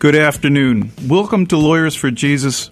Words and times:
Good 0.00 0.16
afternoon. 0.16 0.92
Welcome 1.08 1.44
to 1.48 1.58
Lawyers 1.58 1.94
for 1.94 2.10
Jesus 2.10 2.70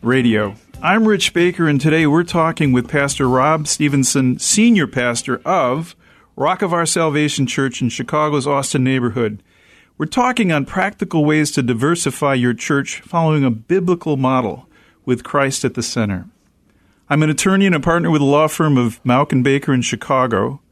Radio. 0.00 0.54
I'm 0.80 1.06
Rich 1.06 1.34
Baker, 1.34 1.68
and 1.68 1.78
today 1.78 2.06
we're 2.06 2.24
talking 2.24 2.72
with 2.72 2.88
Pastor 2.88 3.28
Rob 3.28 3.68
Stevenson, 3.68 4.38
Senior 4.38 4.86
Pastor 4.86 5.42
of 5.44 5.94
Rock 6.36 6.62
of 6.62 6.72
Our 6.72 6.86
Salvation 6.86 7.46
Church 7.46 7.82
in 7.82 7.90
Chicago's 7.90 8.46
Austin 8.46 8.82
neighborhood. 8.82 9.42
We're 9.98 10.06
talking 10.06 10.52
on 10.52 10.64
practical 10.64 11.26
ways 11.26 11.50
to 11.50 11.62
diversify 11.62 12.32
your 12.32 12.54
church 12.54 13.02
following 13.02 13.44
a 13.44 13.50
biblical 13.50 14.16
model 14.16 14.66
with 15.04 15.22
Christ 15.22 15.66
at 15.66 15.74
the 15.74 15.82
center. 15.82 16.30
I'm 17.10 17.22
an 17.22 17.28
attorney 17.28 17.66
and 17.66 17.74
a 17.74 17.80
partner 17.80 18.10
with 18.10 18.22
the 18.22 18.24
law 18.24 18.48
firm 18.48 18.78
of 18.78 19.04
Mauck 19.04 19.32
and 19.32 19.44
Baker 19.44 19.74
in 19.74 19.82
Chicago. 19.82 20.62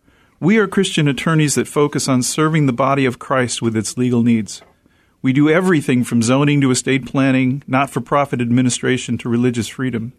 We 0.41 0.56
are 0.56 0.66
Christian 0.66 1.06
attorneys 1.06 1.55
that 1.56 1.69
focus 1.69 2.09
on 2.09 2.22
serving 2.22 2.64
the 2.64 2.72
body 2.72 3.05
of 3.05 3.19
Christ 3.19 3.61
with 3.61 3.77
its 3.77 3.98
legal 3.98 4.22
needs. 4.22 4.62
We 5.22 5.32
do 5.32 5.48
everything 5.48 6.02
from 6.02 6.20
zoning 6.20 6.60
to 6.60 6.70
estate 6.72 7.06
planning, 7.06 7.62
not 7.68 7.90
for 7.90 8.00
profit 8.00 8.40
administration 8.40 9.16
to 9.18 9.28
religious 9.28 9.68
freedom. 9.68 10.12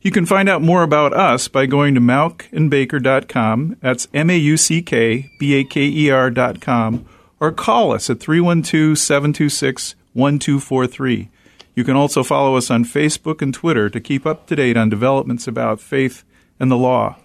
You 0.00 0.10
can 0.10 0.26
find 0.26 0.48
out 0.48 0.62
more 0.62 0.82
about 0.82 1.12
us 1.12 1.48
by 1.48 1.66
going 1.66 1.94
to 1.94 2.00
mauckandbaker.com. 2.00 3.76
That's 3.82 4.08
M 4.14 4.30
A 4.30 4.36
U 4.36 4.56
C 4.56 4.80
K 4.80 5.30
B 5.38 5.54
A 5.54 5.64
K 5.64 5.82
E 5.82 6.10
R.com. 6.10 7.04
Or 7.40 7.52
call 7.52 7.92
us 7.92 8.08
at 8.08 8.20
312 8.20 8.96
726 8.96 9.94
1243. 10.14 11.28
You 11.74 11.84
can 11.84 11.94
also 11.94 12.22
follow 12.22 12.56
us 12.56 12.70
on 12.70 12.84
Facebook 12.84 13.42
and 13.42 13.52
Twitter 13.52 13.90
to 13.90 14.00
keep 14.00 14.26
up 14.26 14.46
to 14.46 14.56
date 14.56 14.76
on 14.76 14.88
developments 14.88 15.46
about 15.46 15.80
faith 15.80 16.24
and 16.58 16.70
the 16.70 16.76
law. 16.76 17.16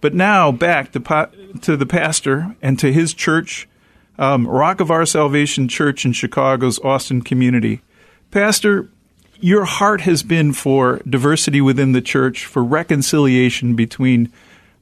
But 0.00 0.14
now 0.14 0.50
back 0.52 0.92
to, 0.92 1.00
pa- 1.00 1.28
to 1.62 1.76
the 1.76 1.84
pastor 1.84 2.56
and 2.62 2.78
to 2.78 2.92
his 2.92 3.12
church 3.12 3.68
um, 4.20 4.46
Rock 4.46 4.80
of 4.80 4.90
Our 4.90 5.06
Salvation 5.06 5.66
Church 5.66 6.04
in 6.04 6.12
Chicago's 6.12 6.78
Austin 6.80 7.22
community. 7.22 7.80
Pastor, 8.30 8.90
your 9.40 9.64
heart 9.64 10.02
has 10.02 10.22
been 10.22 10.52
for 10.52 11.00
diversity 11.08 11.62
within 11.62 11.92
the 11.92 12.02
church, 12.02 12.44
for 12.44 12.62
reconciliation 12.62 13.74
between 13.74 14.30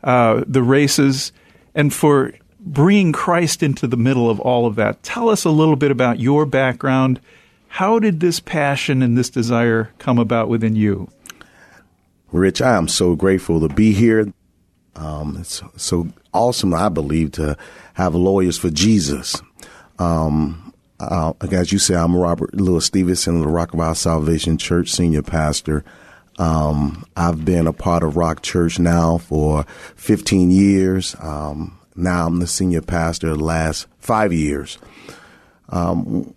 uh, 0.03 0.43
the 0.47 0.63
races, 0.63 1.33
and 1.73 1.95
for 1.95 2.33
bringing 2.59 3.13
Christ 3.13 3.63
into 3.63 3.87
the 3.87 3.97
middle 3.97 4.29
of 4.29 4.41
all 4.41 4.67
of 4.67 4.75
that. 4.75 5.05
Tell 5.05 5.29
us 5.29 5.45
a 5.45 5.51
little 5.51 5.77
bit 5.77 5.93
about 5.93 6.19
your 6.19 6.45
background. 6.45 7.21
How 7.69 8.01
did 8.01 8.19
this 8.19 8.41
passion 8.41 9.03
and 9.03 9.17
this 9.17 9.31
desire 9.31 9.93
come 9.99 10.19
about 10.19 10.49
within 10.49 10.75
you? 10.75 11.09
Rich, 12.33 12.61
I 12.61 12.77
am 12.77 12.89
so 12.89 13.15
grateful 13.15 13.61
to 13.61 13.73
be 13.73 13.93
here. 13.93 14.33
Um, 14.99 15.37
it's 15.39 15.63
so 15.77 16.09
awesome, 16.35 16.75
I 16.75 16.89
believe, 16.89 17.33
to 17.33 17.57
have 17.95 18.15
lawyers 18.15 18.59
for 18.59 18.71
Jesus. 18.71 19.41
Um, 19.99 20.75
uh, 21.01 21.33
as 21.53 21.73
you 21.73 21.79
say, 21.79 21.95
I'm 21.95 22.17
Robert 22.17 22.55
Lewis 22.55 22.87
Stevenson 22.87 23.37
of 23.37 23.43
the 23.43 23.49
Rock 23.49 23.73
of 23.73 23.81
Our 23.81 23.95
Salvation 23.95 24.59
Church 24.59 24.91
senior 24.91 25.23
pastor. 25.23 25.85
Um, 26.39 27.05
I've 27.17 27.45
been 27.45 27.67
a 27.67 27.73
part 27.73 28.03
of 28.03 28.17
Rock 28.17 28.43
Church 28.43 28.79
now 28.79 29.19
for 29.19 29.65
15 29.97 30.51
years. 30.51 31.15
Um, 31.21 31.79
now 31.95 32.27
I'm 32.27 32.41
the 32.41 32.47
senior 32.47 32.83
pastor 32.83 33.29
the 33.29 33.37
last 33.37 33.87
five 33.99 34.33
years. 34.33 34.79
Um, 35.69 36.35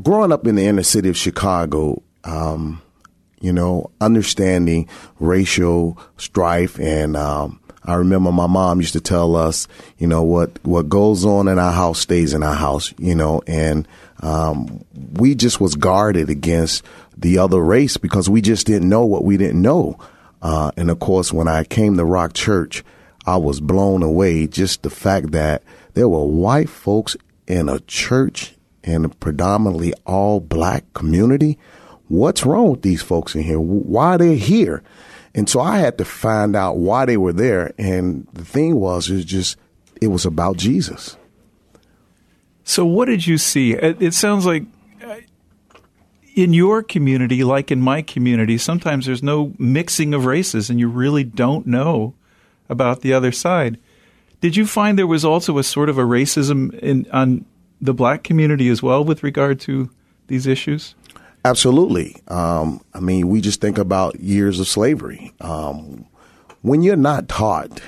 growing 0.00 0.32
up 0.32 0.46
in 0.46 0.54
the 0.54 0.66
inner 0.66 0.82
city 0.82 1.08
of 1.08 1.16
Chicago, 1.16 2.02
um, 2.22 2.80
you 3.40 3.52
know, 3.52 3.90
understanding 4.00 4.88
racial 5.18 5.98
strife 6.16 6.78
and 6.78 7.16
um, 7.16 7.60
I 7.84 7.94
remember 7.94 8.32
my 8.32 8.46
mom 8.46 8.80
used 8.80 8.94
to 8.94 9.00
tell 9.00 9.36
us, 9.36 9.68
you 9.98 10.06
know, 10.06 10.22
what, 10.22 10.58
what 10.64 10.88
goes 10.88 11.24
on 11.24 11.48
in 11.48 11.58
our 11.58 11.72
house 11.72 12.00
stays 12.00 12.32
in 12.32 12.42
our 12.42 12.54
house, 12.54 12.94
you 12.98 13.14
know, 13.14 13.42
and, 13.46 13.86
um, 14.20 14.84
we 15.12 15.34
just 15.34 15.60
was 15.60 15.74
guarded 15.74 16.30
against 16.30 16.82
the 17.16 17.38
other 17.38 17.60
race 17.60 17.96
because 17.96 18.28
we 18.28 18.40
just 18.40 18.66
didn't 18.66 18.88
know 18.88 19.04
what 19.04 19.24
we 19.24 19.36
didn't 19.36 19.60
know. 19.60 19.98
Uh, 20.40 20.70
and 20.76 20.90
of 20.90 20.98
course, 20.98 21.32
when 21.32 21.48
I 21.48 21.64
came 21.64 21.96
to 21.96 22.04
Rock 22.04 22.32
Church, 22.32 22.82
I 23.26 23.36
was 23.36 23.60
blown 23.60 24.02
away 24.02 24.46
just 24.46 24.82
the 24.82 24.90
fact 24.90 25.32
that 25.32 25.62
there 25.94 26.08
were 26.08 26.24
white 26.24 26.68
folks 26.68 27.16
in 27.46 27.68
a 27.68 27.80
church 27.80 28.54
in 28.82 29.04
a 29.04 29.08
predominantly 29.08 29.94
all 30.06 30.40
black 30.40 30.84
community. 30.92 31.58
What's 32.08 32.44
wrong 32.44 32.70
with 32.70 32.82
these 32.82 33.02
folks 33.02 33.34
in 33.34 33.42
here? 33.42 33.58
Why 33.58 34.14
are 34.14 34.18
they 34.18 34.36
here? 34.36 34.82
And 35.34 35.48
so 35.48 35.60
I 35.60 35.78
had 35.78 35.98
to 35.98 36.04
find 36.04 36.54
out 36.54 36.76
why 36.76 37.06
they 37.06 37.16
were 37.16 37.32
there. 37.32 37.72
And 37.76 38.26
the 38.32 38.44
thing 38.44 38.76
was, 38.76 39.10
it 39.10 39.14
was 39.14 39.24
just, 39.24 39.58
it 40.00 40.08
was 40.08 40.24
about 40.24 40.56
Jesus. 40.56 41.16
So 42.62 42.84
what 42.84 43.06
did 43.06 43.26
you 43.26 43.36
see? 43.36 43.72
It, 43.72 44.14
sounds 44.14 44.46
like 44.46 44.64
uh, 45.04 45.16
in 46.34 46.54
your 46.54 46.82
community, 46.82 47.44
like 47.44 47.70
in 47.70 47.80
my 47.80 48.00
community, 48.00 48.58
sometimes 48.58 49.06
there's 49.06 49.22
no 49.22 49.52
mixing 49.58 50.14
of 50.14 50.24
races 50.24 50.70
and 50.70 50.78
you 50.78 50.88
really 50.88 51.24
don't 51.24 51.66
know 51.66 52.14
about 52.68 53.00
the 53.00 53.12
other 53.12 53.32
side. 53.32 53.78
Did 54.40 54.56
you 54.56 54.66
find 54.66 54.98
there 54.98 55.06
was 55.06 55.24
also 55.24 55.58
a 55.58 55.64
sort 55.64 55.88
of 55.88 55.98
a 55.98 56.02
racism 56.02 56.72
in, 56.78 57.06
on 57.12 57.44
the 57.80 57.94
black 57.94 58.22
community 58.22 58.68
as 58.68 58.82
well 58.82 59.04
with 59.04 59.22
regard 59.22 59.60
to 59.60 59.90
these 60.28 60.46
issues? 60.46 60.94
Absolutely. 61.44 62.16
Um, 62.28 62.82
I 62.94 63.00
mean, 63.00 63.28
we 63.28 63.42
just 63.42 63.60
think 63.60 63.76
about 63.76 64.18
years 64.18 64.60
of 64.60 64.66
slavery. 64.66 65.34
Um, 65.40 66.06
when 66.62 66.82
you're 66.82 66.96
not 66.96 67.28
taught 67.28 67.82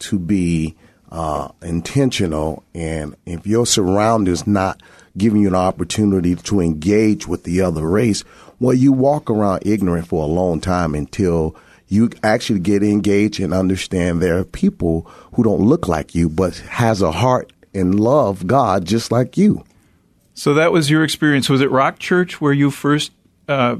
to 0.00 0.18
be 0.20 0.76
uh, 1.10 1.48
intentional, 1.62 2.62
and 2.74 3.16
if 3.26 3.44
your 3.44 3.66
surroundings 3.66 4.46
not 4.46 4.80
giving 5.18 5.42
you 5.42 5.48
an 5.48 5.54
opportunity 5.56 6.36
to 6.36 6.60
engage 6.60 7.26
with 7.26 7.42
the 7.42 7.60
other 7.60 7.88
race, 7.88 8.22
well, 8.60 8.72
you 8.72 8.92
walk 8.92 9.28
around 9.28 9.66
ignorant 9.66 10.06
for 10.06 10.22
a 10.22 10.26
long 10.32 10.60
time 10.60 10.94
until 10.94 11.56
you 11.88 12.08
actually 12.22 12.60
get 12.60 12.84
engaged 12.84 13.40
and 13.40 13.52
understand 13.52 14.22
there 14.22 14.38
are 14.38 14.44
people 14.44 15.02
who 15.34 15.42
don't 15.42 15.60
look 15.60 15.88
like 15.88 16.14
you, 16.14 16.28
but 16.28 16.56
has 16.58 17.02
a 17.02 17.10
heart 17.10 17.52
and 17.74 17.98
love 17.98 18.46
God 18.46 18.84
just 18.84 19.10
like 19.10 19.36
you. 19.36 19.64
So 20.34 20.54
that 20.54 20.72
was 20.72 20.90
your 20.90 21.04
experience. 21.04 21.48
Was 21.48 21.60
it 21.60 21.70
Rock 21.70 21.98
Church 21.98 22.40
where 22.40 22.52
you 22.52 22.70
first 22.70 23.12
uh, 23.48 23.76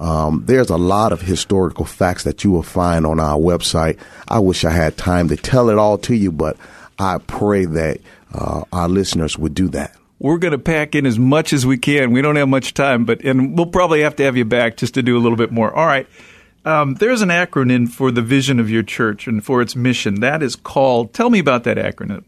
Um, 0.00 0.44
there's 0.46 0.70
a 0.70 0.76
lot 0.76 1.12
of 1.12 1.20
historical 1.20 1.84
facts 1.84 2.24
that 2.24 2.44
you 2.44 2.50
will 2.50 2.62
find 2.62 3.04
on 3.04 3.18
our 3.18 3.36
website. 3.36 3.98
I 4.28 4.38
wish 4.38 4.64
I 4.64 4.70
had 4.70 4.96
time 4.96 5.28
to 5.28 5.36
tell 5.36 5.70
it 5.70 5.78
all 5.78 5.98
to 5.98 6.14
you, 6.14 6.30
but 6.30 6.56
I 6.98 7.18
pray 7.18 7.64
that 7.64 8.00
uh, 8.32 8.62
our 8.72 8.88
listeners 8.88 9.36
would 9.38 9.54
do 9.54 9.68
that. 9.68 9.94
We're 10.20 10.38
going 10.38 10.52
to 10.52 10.58
pack 10.58 10.94
in 10.94 11.06
as 11.06 11.18
much 11.18 11.52
as 11.52 11.64
we 11.64 11.78
can. 11.78 12.10
We 12.10 12.22
don't 12.22 12.36
have 12.36 12.48
much 12.48 12.74
time, 12.74 13.04
but 13.04 13.22
and 13.24 13.56
we'll 13.56 13.66
probably 13.66 14.02
have 14.02 14.16
to 14.16 14.24
have 14.24 14.36
you 14.36 14.44
back 14.44 14.76
just 14.76 14.94
to 14.94 15.02
do 15.02 15.16
a 15.16 15.20
little 15.20 15.36
bit 15.36 15.52
more. 15.52 15.72
All 15.72 15.86
right. 15.86 16.06
Um, 16.64 16.94
there's 16.94 17.22
an 17.22 17.28
acronym 17.28 17.88
for 17.88 18.10
the 18.10 18.20
vision 18.20 18.58
of 18.58 18.68
your 18.68 18.82
church 18.82 19.26
and 19.26 19.44
for 19.44 19.62
its 19.62 19.76
mission. 19.76 20.20
That 20.20 20.42
is 20.42 20.56
called. 20.56 21.14
Tell 21.14 21.30
me 21.30 21.38
about 21.38 21.64
that 21.64 21.76
acronym. 21.76 22.24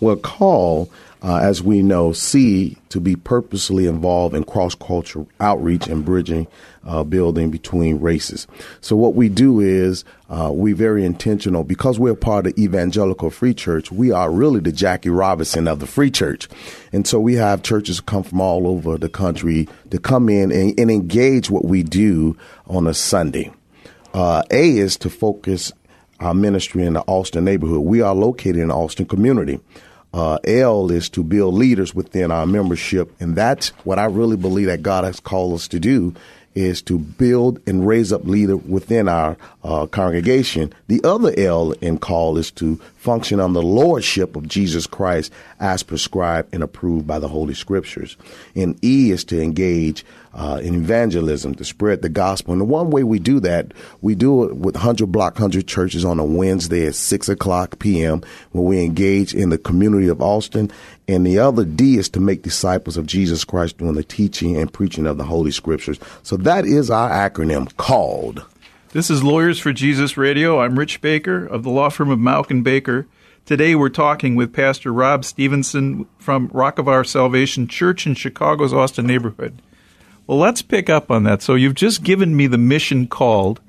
Well, 0.00 0.16
call, 0.16 0.90
uh, 1.22 1.36
as 1.36 1.62
we 1.62 1.82
know, 1.82 2.12
C, 2.12 2.76
to 2.90 3.00
be 3.00 3.16
purposely 3.16 3.86
involved 3.86 4.34
in 4.34 4.44
cross 4.44 4.74
cultural 4.74 5.28
outreach 5.40 5.86
and 5.86 6.04
bridging, 6.04 6.46
uh, 6.84 7.04
building 7.04 7.50
between 7.50 7.98
races. 7.98 8.46
So 8.80 8.96
what 8.96 9.14
we 9.14 9.28
do 9.28 9.60
is 9.60 10.04
uh, 10.28 10.50
we 10.52 10.72
very 10.72 11.04
intentional 11.04 11.64
because 11.64 11.98
we're 11.98 12.14
part 12.14 12.46
of 12.46 12.58
Evangelical 12.58 13.30
Free 13.30 13.54
Church. 13.54 13.90
We 13.90 14.12
are 14.12 14.30
really 14.30 14.60
the 14.60 14.72
Jackie 14.72 15.10
Robinson 15.10 15.66
of 15.66 15.80
the 15.80 15.86
Free 15.86 16.10
Church, 16.10 16.48
and 16.92 17.06
so 17.06 17.18
we 17.18 17.34
have 17.34 17.62
churches 17.62 18.00
come 18.00 18.22
from 18.22 18.40
all 18.40 18.66
over 18.66 18.98
the 18.98 19.08
country 19.08 19.68
to 19.90 19.98
come 19.98 20.28
in 20.28 20.52
and, 20.52 20.78
and 20.78 20.90
engage 20.90 21.50
what 21.50 21.64
we 21.64 21.82
do 21.82 22.36
on 22.66 22.86
a 22.86 22.94
Sunday. 22.94 23.52
Uh, 24.14 24.42
a 24.50 24.78
is 24.78 24.96
to 24.96 25.10
focus 25.10 25.72
our 26.20 26.34
ministry 26.34 26.84
in 26.84 26.94
the 26.94 27.02
Austin 27.02 27.44
neighborhood. 27.44 27.82
We 27.82 28.00
are 28.00 28.14
located 28.14 28.56
in 28.56 28.68
the 28.68 28.74
Austin 28.74 29.06
community. 29.06 29.60
Uh, 30.16 30.38
L 30.44 30.90
is 30.90 31.10
to 31.10 31.22
build 31.22 31.52
leaders 31.52 31.94
within 31.94 32.30
our 32.30 32.46
membership, 32.46 33.14
and 33.20 33.36
that's 33.36 33.68
what 33.84 33.98
I 33.98 34.06
really 34.06 34.38
believe 34.38 34.68
that 34.68 34.82
God 34.82 35.04
has 35.04 35.20
called 35.20 35.52
us 35.52 35.68
to 35.68 35.78
do 35.78 36.14
is 36.54 36.80
to 36.80 36.98
build 36.98 37.60
and 37.66 37.86
raise 37.86 38.14
up 38.14 38.24
leader 38.24 38.56
within 38.56 39.08
our 39.08 39.36
uh, 39.62 39.84
congregation. 39.84 40.72
The 40.88 41.02
other 41.04 41.34
L 41.36 41.72
in 41.82 41.98
call 41.98 42.38
is 42.38 42.50
to 42.52 42.76
function 42.96 43.40
on 43.40 43.52
the 43.52 43.60
lordship 43.60 44.36
of 44.36 44.48
Jesus 44.48 44.86
Christ 44.86 45.30
as 45.60 45.82
prescribed 45.82 46.54
and 46.54 46.62
approved 46.62 47.06
by 47.06 47.18
the 47.18 47.28
Holy 47.28 47.52
Scriptures. 47.52 48.16
And 48.54 48.82
E 48.82 49.10
is 49.10 49.22
to 49.24 49.38
engage 49.38 50.02
uh, 50.36 50.60
in 50.62 50.74
evangelism, 50.74 51.54
to 51.54 51.64
spread 51.64 52.02
the 52.02 52.08
gospel. 52.08 52.52
And 52.52 52.60
the 52.60 52.66
one 52.66 52.90
way 52.90 53.02
we 53.02 53.18
do 53.18 53.40
that, 53.40 53.72
we 54.02 54.14
do 54.14 54.44
it 54.44 54.56
with 54.56 54.74
100 54.74 55.06
Block 55.06 55.34
100 55.34 55.66
churches 55.66 56.04
on 56.04 56.18
a 56.18 56.24
Wednesday 56.24 56.86
at 56.86 56.94
6 56.94 57.28
o'clock 57.28 57.78
p.m., 57.78 58.22
where 58.52 58.64
we 58.64 58.84
engage 58.84 59.34
in 59.34 59.48
the 59.48 59.58
community 59.58 60.08
of 60.08 60.20
Austin. 60.20 60.70
And 61.08 61.26
the 61.26 61.38
other 61.38 61.64
D 61.64 61.96
is 61.96 62.08
to 62.10 62.20
make 62.20 62.42
disciples 62.42 62.96
of 62.96 63.06
Jesus 63.06 63.44
Christ 63.44 63.78
doing 63.78 63.94
the 63.94 64.04
teaching 64.04 64.56
and 64.56 64.72
preaching 64.72 65.06
of 65.06 65.16
the 65.16 65.24
Holy 65.24 65.50
Scriptures. 65.50 65.98
So 66.22 66.36
that 66.36 66.66
is 66.66 66.90
our 66.90 67.10
acronym, 67.10 67.74
CALLED. 67.76 68.42
This 68.92 69.10
is 69.10 69.24
Lawyers 69.24 69.58
for 69.58 69.72
Jesus 69.72 70.16
Radio. 70.16 70.60
I'm 70.60 70.78
Rich 70.78 71.00
Baker 71.00 71.44
of 71.44 71.62
the 71.62 71.70
law 71.70 71.88
firm 71.88 72.10
of 72.10 72.18
Mauck 72.18 72.50
and 72.50 72.62
Baker. 72.62 73.06
Today 73.46 73.74
we're 73.74 73.88
talking 73.88 74.34
with 74.34 74.52
Pastor 74.52 74.92
Rob 74.92 75.24
Stevenson 75.24 76.06
from 76.18 76.50
Rock 76.52 76.78
of 76.78 76.88
Our 76.88 77.04
Salvation 77.04 77.68
Church 77.68 78.06
in 78.06 78.14
Chicago's 78.14 78.72
Austin 78.72 79.06
neighborhood. 79.06 79.62
Well, 80.26 80.38
let's 80.38 80.62
pick 80.62 80.90
up 80.90 81.10
on 81.10 81.22
that. 81.24 81.42
So 81.42 81.54
you've 81.54 81.74
just 81.74 82.02
given 82.02 82.36
me 82.36 82.46
the 82.46 82.58
mission 82.58 83.06
called. 83.06 83.60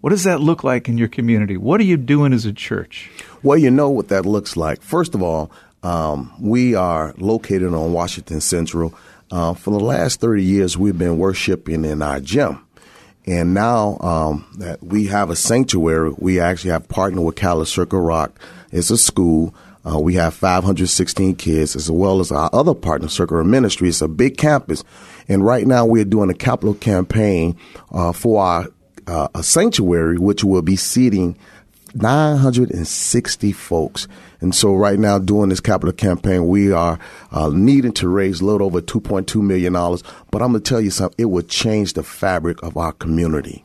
What 0.00 0.10
does 0.10 0.24
that 0.24 0.40
look 0.40 0.64
like 0.64 0.88
in 0.88 0.96
your 0.96 1.08
community? 1.08 1.56
What 1.56 1.80
are 1.80 1.84
you 1.84 1.96
doing 1.96 2.32
as 2.32 2.46
a 2.46 2.52
church? 2.52 3.10
Well, 3.42 3.58
you 3.58 3.70
know 3.70 3.90
what 3.90 4.08
that 4.08 4.24
looks 4.24 4.56
like. 4.56 4.82
First 4.82 5.14
of 5.14 5.22
all, 5.22 5.50
um, 5.82 6.32
we 6.40 6.74
are 6.74 7.14
located 7.18 7.74
on 7.74 7.92
Washington 7.92 8.40
Central. 8.40 8.94
Uh, 9.30 9.54
for 9.54 9.70
the 9.70 9.80
last 9.80 10.20
30 10.20 10.42
years, 10.42 10.78
we've 10.78 10.96
been 10.96 11.18
worshiping 11.18 11.84
in 11.84 12.02
our 12.02 12.20
gym. 12.20 12.64
And 13.26 13.52
now 13.52 13.98
um, 14.00 14.46
that 14.58 14.82
we 14.82 15.06
have 15.06 15.30
a 15.30 15.36
sanctuary, 15.36 16.14
we 16.18 16.40
actually 16.40 16.70
have 16.70 16.88
partnered 16.88 17.24
with 17.24 17.36
Cali 17.36 17.66
Circle 17.66 18.00
Rock. 18.00 18.38
It's 18.72 18.90
a 18.90 18.96
school. 18.96 19.54
Uh, 19.86 19.98
we 19.98 20.14
have 20.14 20.34
516 20.34 21.36
kids, 21.36 21.74
as 21.74 21.90
well 21.90 22.20
as 22.20 22.30
our 22.30 22.50
other 22.52 22.74
partner, 22.74 23.08
Circle 23.08 23.40
of 23.40 23.46
Ministry. 23.46 23.88
It's 23.88 24.02
a 24.02 24.08
big 24.08 24.36
campus. 24.36 24.84
And 25.28 25.44
right 25.44 25.66
now 25.66 25.86
we're 25.86 26.04
doing 26.04 26.30
a 26.30 26.34
capital 26.34 26.74
campaign 26.74 27.56
uh, 27.92 28.12
for 28.12 28.42
our 28.42 28.66
uh, 29.06 29.28
a 29.34 29.42
sanctuary, 29.42 30.18
which 30.18 30.44
will 30.44 30.62
be 30.62 30.76
seating 30.76 31.36
960 31.94 33.52
folks. 33.52 34.06
And 34.40 34.54
so 34.54 34.74
right 34.74 34.98
now 34.98 35.18
doing 35.18 35.48
this 35.48 35.60
capital 35.60 35.92
campaign, 35.92 36.46
we 36.46 36.72
are 36.72 36.98
uh, 37.32 37.50
needing 37.52 37.92
to 37.94 38.08
raise 38.08 38.40
a 38.40 38.44
little 38.44 38.66
over 38.66 38.80
$2.2 38.80 39.42
million. 39.42 39.72
But 39.72 40.42
I'm 40.42 40.52
going 40.52 40.62
to 40.62 40.68
tell 40.68 40.80
you 40.80 40.90
something, 40.90 41.16
it 41.18 41.26
will 41.26 41.42
change 41.42 41.94
the 41.94 42.02
fabric 42.02 42.62
of 42.62 42.76
our 42.76 42.92
community. 42.92 43.64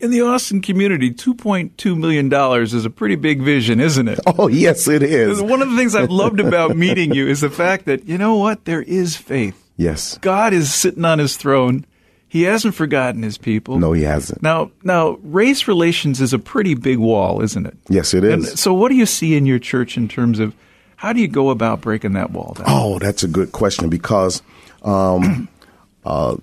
In 0.00 0.12
the 0.12 0.20
Austin 0.20 0.62
community, 0.62 1.10
$2.2 1.10 1.98
million 1.98 2.32
is 2.62 2.84
a 2.84 2.90
pretty 2.90 3.16
big 3.16 3.42
vision, 3.42 3.80
isn't 3.80 4.06
it? 4.06 4.20
Oh, 4.26 4.46
yes, 4.46 4.86
it 4.86 5.02
is. 5.02 5.42
One 5.42 5.60
of 5.60 5.70
the 5.70 5.76
things 5.76 5.96
I've 5.96 6.10
loved 6.10 6.38
about 6.38 6.76
meeting 6.76 7.12
you 7.12 7.26
is 7.26 7.40
the 7.40 7.50
fact 7.50 7.86
that, 7.86 8.06
you 8.06 8.16
know 8.16 8.36
what, 8.36 8.64
there 8.64 8.82
is 8.82 9.16
faith. 9.16 9.60
Yes. 9.76 10.16
God 10.18 10.52
is 10.52 10.72
sitting 10.72 11.04
on 11.04 11.18
his 11.18 11.36
throne. 11.36 11.84
He 12.28 12.42
hasn't 12.42 12.74
forgotten 12.76 13.22
his 13.22 13.38
people. 13.38 13.78
No, 13.78 13.92
he 13.92 14.02
hasn't. 14.02 14.42
Now, 14.42 14.70
now, 14.84 15.18
race 15.22 15.66
relations 15.66 16.20
is 16.20 16.32
a 16.32 16.38
pretty 16.38 16.74
big 16.74 16.98
wall, 16.98 17.40
isn't 17.42 17.66
it? 17.66 17.76
Yes, 17.88 18.14
it 18.14 18.22
is. 18.22 18.32
And 18.32 18.58
so, 18.58 18.74
what 18.74 18.90
do 18.90 18.94
you 18.94 19.06
see 19.06 19.34
in 19.34 19.46
your 19.46 19.58
church 19.58 19.96
in 19.96 20.06
terms 20.08 20.38
of 20.38 20.54
how 20.96 21.12
do 21.12 21.20
you 21.20 21.28
go 21.28 21.50
about 21.50 21.80
breaking 21.80 22.12
that 22.12 22.30
wall 22.30 22.54
down? 22.54 22.66
Oh, 22.68 22.98
that's 22.98 23.22
a 23.22 23.28
good 23.28 23.52
question 23.52 23.88
because 23.88 24.42
um, 24.82 25.48
uh, 26.08 26.36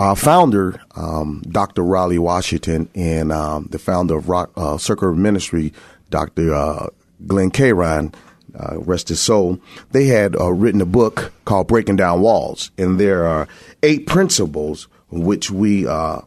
our 0.00 0.16
founder, 0.16 0.80
um, 0.96 1.40
Dr. 1.48 1.84
Raleigh 1.84 2.18
Washington, 2.18 2.88
and 2.96 3.30
um, 3.30 3.68
the 3.70 3.78
founder 3.78 4.16
of 4.16 4.28
Rock, 4.28 4.50
uh, 4.56 4.76
Circle 4.76 5.14
Ministry, 5.14 5.72
Dr. 6.10 6.52
Uh, 6.52 6.88
Glen. 7.24 7.52
Kehrein, 7.52 8.12
uh, 8.58 8.80
rest 8.80 9.08
his 9.08 9.20
soul, 9.20 9.60
they 9.92 10.06
had 10.06 10.34
uh, 10.34 10.50
written 10.50 10.80
a 10.80 10.86
book 10.86 11.32
called 11.44 11.68
Breaking 11.68 11.94
Down 11.94 12.22
Walls. 12.22 12.72
And 12.76 12.98
there 12.98 13.24
are 13.24 13.46
eight 13.84 14.08
principles 14.08 14.88
which 15.10 15.48
we 15.48 15.86
uh, 15.86 16.22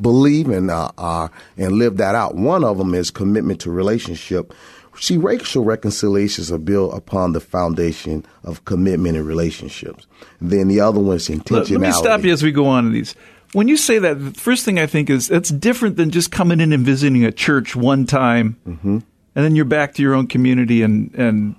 believe 0.00 0.48
in 0.48 0.68
uh, 0.68 1.28
and 1.56 1.72
live 1.74 1.96
that 1.98 2.16
out. 2.16 2.34
One 2.34 2.64
of 2.64 2.78
them 2.78 2.92
is 2.92 3.12
commitment 3.12 3.60
to 3.60 3.70
relationship. 3.70 4.52
See, 4.98 5.16
racial 5.16 5.64
reconciliations 5.64 6.50
are 6.50 6.58
built 6.58 6.96
upon 6.96 7.32
the 7.32 7.40
foundation 7.40 8.24
of 8.44 8.64
commitment 8.64 9.16
and 9.16 9.26
relationships. 9.26 10.06
Then 10.40 10.68
the 10.68 10.80
other 10.80 11.00
one 11.00 11.16
is 11.16 11.28
intentionality. 11.28 11.50
Let, 11.50 11.70
let 11.70 11.80
me 11.80 11.92
stop 11.92 12.24
you 12.24 12.32
as 12.32 12.42
we 12.42 12.52
go 12.52 12.66
on 12.66 12.84
to 12.84 12.90
these. 12.90 13.14
When 13.52 13.68
you 13.68 13.76
say 13.76 13.98
that, 13.98 14.14
the 14.14 14.32
first 14.32 14.64
thing 14.64 14.78
I 14.78 14.86
think 14.86 15.08
is 15.08 15.28
that's 15.28 15.50
different 15.50 15.96
than 15.96 16.10
just 16.10 16.30
coming 16.30 16.60
in 16.60 16.72
and 16.72 16.84
visiting 16.84 17.24
a 17.24 17.32
church 17.32 17.76
one 17.76 18.04
time, 18.06 18.58
mm-hmm. 18.66 18.98
and 18.98 19.04
then 19.34 19.54
you're 19.54 19.64
back 19.64 19.94
to 19.94 20.02
your 20.02 20.14
own 20.14 20.26
community 20.26 20.82
and 20.82 21.14
and 21.14 21.54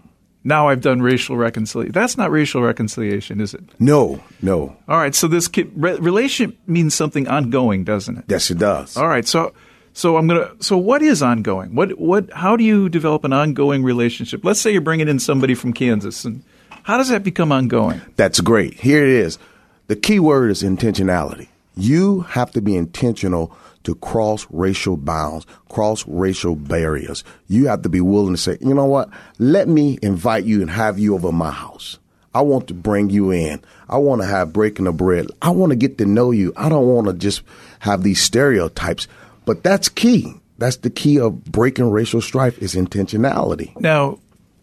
now 0.48 0.70
I've 0.70 0.80
done 0.80 1.02
racial 1.02 1.36
reconciliation. 1.36 1.92
That's 1.92 2.18
not 2.18 2.32
racial 2.32 2.62
reconciliation, 2.62 3.42
is 3.42 3.54
it? 3.54 3.64
No, 3.80 4.24
no. 4.42 4.78
All 4.88 4.98
right. 4.98 5.14
So 5.14 5.28
this 5.28 5.50
re- 5.76 6.00
relationship 6.00 6.58
means 6.66 6.94
something 6.94 7.28
ongoing, 7.28 7.84
doesn't 7.84 8.18
it? 8.18 8.24
Yes, 8.30 8.50
it 8.50 8.58
does. 8.58 8.96
All 8.96 9.10
right. 9.10 9.28
So, 9.28 9.54
so 9.98 10.16
I'm 10.16 10.28
gonna. 10.28 10.52
So 10.60 10.78
what 10.78 11.02
is 11.02 11.24
ongoing? 11.24 11.74
What 11.74 11.98
what? 11.98 12.32
How 12.32 12.56
do 12.56 12.64
you 12.64 12.88
develop 12.88 13.24
an 13.24 13.34
ongoing 13.34 13.84
relationship? 13.84 14.46
Let's 14.46 14.62
say 14.62 14.72
you're 14.72 14.80
bringing 14.80 15.08
in 15.08 15.18
somebody 15.18 15.56
from 15.56 15.74
Kansas, 15.74 16.24
and 16.24 16.44
how 16.84 16.98
does 16.98 17.10
that 17.10 17.24
become 17.24 17.52
ongoing? 17.52 18.00
That's 18.16 18.40
great. 18.40 18.76
Here 18.76 19.04
it 19.04 19.10
is. 19.10 19.40
The 19.88 19.96
key 19.96 20.20
word 20.20 20.52
is 20.52 20.62
intentionality. 20.62 21.48
You 21.76 22.22
have 22.22 22.52
to 22.52 22.62
be 22.62 22.76
intentional 22.76 23.58
to 23.86 23.96
cross 23.96 24.46
racial 24.52 24.98
bounds, 24.98 25.48
cross 25.68 26.06
racial 26.08 26.56
barriers. 26.56 27.24
You 27.48 27.68
have 27.68 27.82
to 27.82 27.90
be 27.90 28.02
willing 28.02 28.36
to 28.36 28.38
say, 28.38 28.60
you 28.62 28.76
know 28.76 28.86
what? 28.86 29.10
Let 29.40 29.68
me 29.68 29.98
invite 30.04 30.44
you 30.44 30.62
and 30.62 30.70
have 30.70 31.00
you 31.00 31.16
over 31.16 31.32
my 31.32 31.50
house. 31.50 31.98
I 32.36 32.42
want 32.42 32.68
to 32.68 32.76
bring 32.76 33.10
you 33.10 33.32
in. 33.32 33.64
I 33.90 33.98
want 33.98 34.22
to 34.22 34.28
have 34.28 34.54
breaking 34.54 34.86
the 34.86 34.92
bread. 34.92 35.26
I 35.42 35.50
want 35.50 35.72
to 35.72 35.76
get 35.76 35.98
to 35.98 36.06
know 36.06 36.30
you. 36.30 36.54
I 36.56 36.70
don't 36.70 36.86
want 36.86 37.08
to 37.08 37.14
just 37.14 37.42
have 37.80 38.04
these 38.04 38.22
stereotypes. 38.22 39.08
But 39.48 39.64
that's 39.64 39.88
key. 39.88 40.34
That's 40.58 40.76
the 40.78 40.90
key 40.90 41.20
of 41.20 41.46
breaking 41.46 41.90
racial 41.90 42.20
strife 42.20 42.60
is 42.60 42.76
intentionality. 42.76 43.80
Now, 43.80 44.20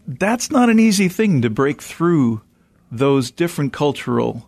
that's 0.07 0.51
not 0.51 0.69
an 0.69 0.79
easy 0.79 1.09
thing 1.09 1.41
to 1.41 1.49
break 1.49 1.81
through 1.81 2.41
those 2.91 3.31
different 3.31 3.73
cultural 3.73 4.47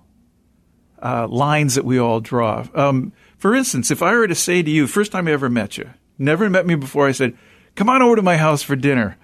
uh, 1.02 1.28
lines 1.28 1.74
that 1.74 1.86
we 1.86 1.98
all 1.98 2.20
draw. 2.20 2.68
Um, 2.76 3.14
for 3.40 3.56
instance, 3.56 3.90
if 3.90 4.04
I 4.04 4.14
were 4.14 4.28
to 4.28 4.36
say 4.36 4.62
to 4.62 4.70
you, 4.70 4.86
first 4.86 5.12
time 5.12 5.28
I 5.28 5.32
ever 5.32 5.50
met 5.50 5.76
you, 5.78 5.90
never 6.20 6.48
met 6.52 6.68
me 6.68 6.76
before, 6.76 7.08
I 7.08 7.14
said, 7.14 7.36
come 7.76 7.90
on 7.90 8.04
over 8.04 8.16
to 8.18 8.22
my 8.22 8.38
house 8.38 8.62
for 8.62 8.76
dinner. 8.76 9.18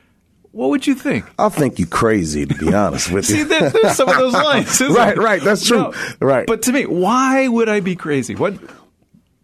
What 0.51 0.69
would 0.69 0.87
you 0.87 0.95
think? 0.95 1.25
I 1.37 1.49
think 1.49 1.77
you 1.77 1.85
crazy, 1.85 2.45
to 2.47 2.55
be 2.55 2.73
honest 2.73 3.11
with 3.11 3.29
you. 3.29 3.37
See, 3.37 3.43
there's 3.43 3.95
some 3.95 4.09
of 4.09 4.17
those 4.17 4.33
lines. 4.33 4.81
right, 4.81 5.17
right. 5.17 5.41
That's 5.43 5.67
true. 5.67 5.77
No, 5.77 5.93
right. 6.19 6.47
But 6.47 6.63
to 6.63 6.71
me, 6.71 6.85
why 6.87 7.47
would 7.47 7.69
I 7.69 7.81
be 7.81 7.95
crazy? 7.95 8.33
What, 8.35 8.55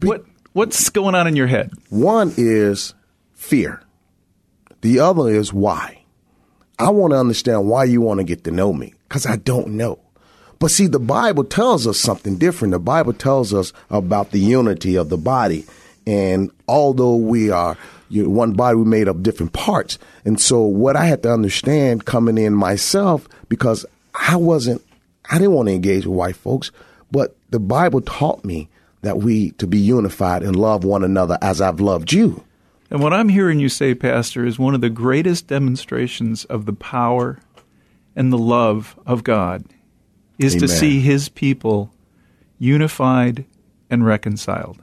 what, 0.02 0.24
what's 0.54 0.90
going 0.90 1.16
on 1.16 1.28
in 1.28 1.36
your 1.36 1.48
head? 1.48 1.72
One 1.90 2.34
is 2.38 2.94
fear. 3.34 3.82
The 4.82 5.00
other 5.00 5.30
is 5.30 5.54
why. 5.54 6.04
I 6.78 6.92
want 6.92 7.12
to 7.12 7.20
understand 7.20 7.68
why 7.68 7.84
you 7.84 8.02
want 8.02 8.20
to 8.20 8.24
get 8.24 8.46
to 8.46 8.52
know 8.52 8.72
me 8.72 8.94
because 9.08 9.26
I 9.26 9.36
don't 9.36 9.70
know. 9.70 10.00
But 10.60 10.72
see, 10.72 10.88
the 10.88 11.00
Bible 11.00 11.44
tells 11.44 11.88
us 11.88 11.98
something 11.98 12.38
different. 12.38 12.72
The 12.74 12.80
Bible 12.80 13.14
tells 13.14 13.54
us 13.54 13.74
about 13.90 14.32
the 14.32 14.40
unity 14.40 14.96
of 14.96 15.10
the 15.10 15.18
body. 15.18 15.66
And 16.06 16.52
although 16.68 17.16
we 17.16 17.50
are 17.50 17.78
one 18.10 18.54
body, 18.54 18.78
we 18.78 18.86
made 18.86 19.08
up 19.08 19.22
different 19.22 19.54
parts. 19.54 19.98
And 20.26 20.40
so 20.40 20.62
what 20.62 20.96
I 20.96 21.06
had 21.06 21.24
to 21.24 21.32
understand 21.32 22.06
coming 22.06 22.38
in 22.38 22.54
myself, 22.54 23.28
because 23.48 23.86
I 24.14 24.36
wasn't, 24.36 24.86
I 25.30 25.38
didn't 25.38 25.54
want 25.54 25.70
to 25.70 25.76
engage 25.76 26.06
with 26.06 26.16
white 26.16 26.36
folks, 26.36 26.72
but 27.12 27.38
the 27.52 27.60
Bible 27.60 28.02
taught 28.02 28.44
me 28.44 28.70
that 29.02 29.18
we 29.18 29.52
to 29.52 29.68
be 29.68 29.78
unified 29.78 30.44
and 30.44 30.56
love 30.56 30.84
one 30.84 31.04
another 31.04 31.38
as 31.42 31.62
I've 31.62 31.80
loved 31.80 32.12
you. 32.12 32.44
And 32.92 33.02
what 33.02 33.14
I'm 33.14 33.30
hearing 33.30 33.60
you 33.60 33.70
say, 33.70 33.94
Pastor, 33.94 34.46
is 34.46 34.58
one 34.58 34.74
of 34.74 34.82
the 34.82 34.90
greatest 34.90 35.48
demonstrations 35.48 36.44
of 36.46 36.66
the 36.66 36.74
power 36.74 37.40
and 38.16 38.34
the 38.34 38.38
love 38.38 39.00
of 39.06 39.24
God 39.24 39.64
is 40.38 40.56
to 40.56 40.68
see 40.68 41.00
his 41.00 41.30
people 41.30 41.94
unified 42.58 43.46
and 43.90 44.06
reconciled 44.06 44.82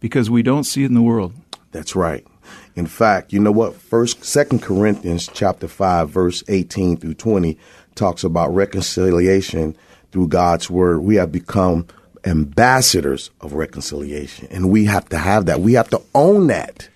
because 0.00 0.30
we 0.30 0.42
don't 0.42 0.64
see 0.64 0.82
it 0.82 0.86
in 0.86 0.94
the 0.94 1.02
world. 1.02 1.34
That's 1.72 1.94
right. 1.94 2.26
In 2.74 2.86
fact, 2.86 3.32
you 3.32 3.40
know 3.40 3.52
what? 3.52 3.74
First, 3.74 4.24
Second 4.24 4.62
Corinthians 4.62 5.28
chapter 5.32 5.68
five, 5.68 6.10
verse 6.10 6.42
eighteen 6.48 6.96
through 6.96 7.14
twenty 7.14 7.58
talks 7.94 8.24
about 8.24 8.54
reconciliation 8.54 9.76
through 10.10 10.28
God's 10.28 10.70
word. 10.70 11.00
We 11.00 11.16
have 11.16 11.30
become 11.30 11.86
ambassadors 12.24 13.30
of 13.40 13.52
reconciliation, 13.52 14.48
and 14.50 14.70
we 14.70 14.84
have 14.86 15.08
to 15.10 15.18
have 15.18 15.46
that. 15.46 15.60
We 15.60 15.74
have 15.74 15.90
to 15.90 16.02
own 16.14 16.48
that. 16.48 16.88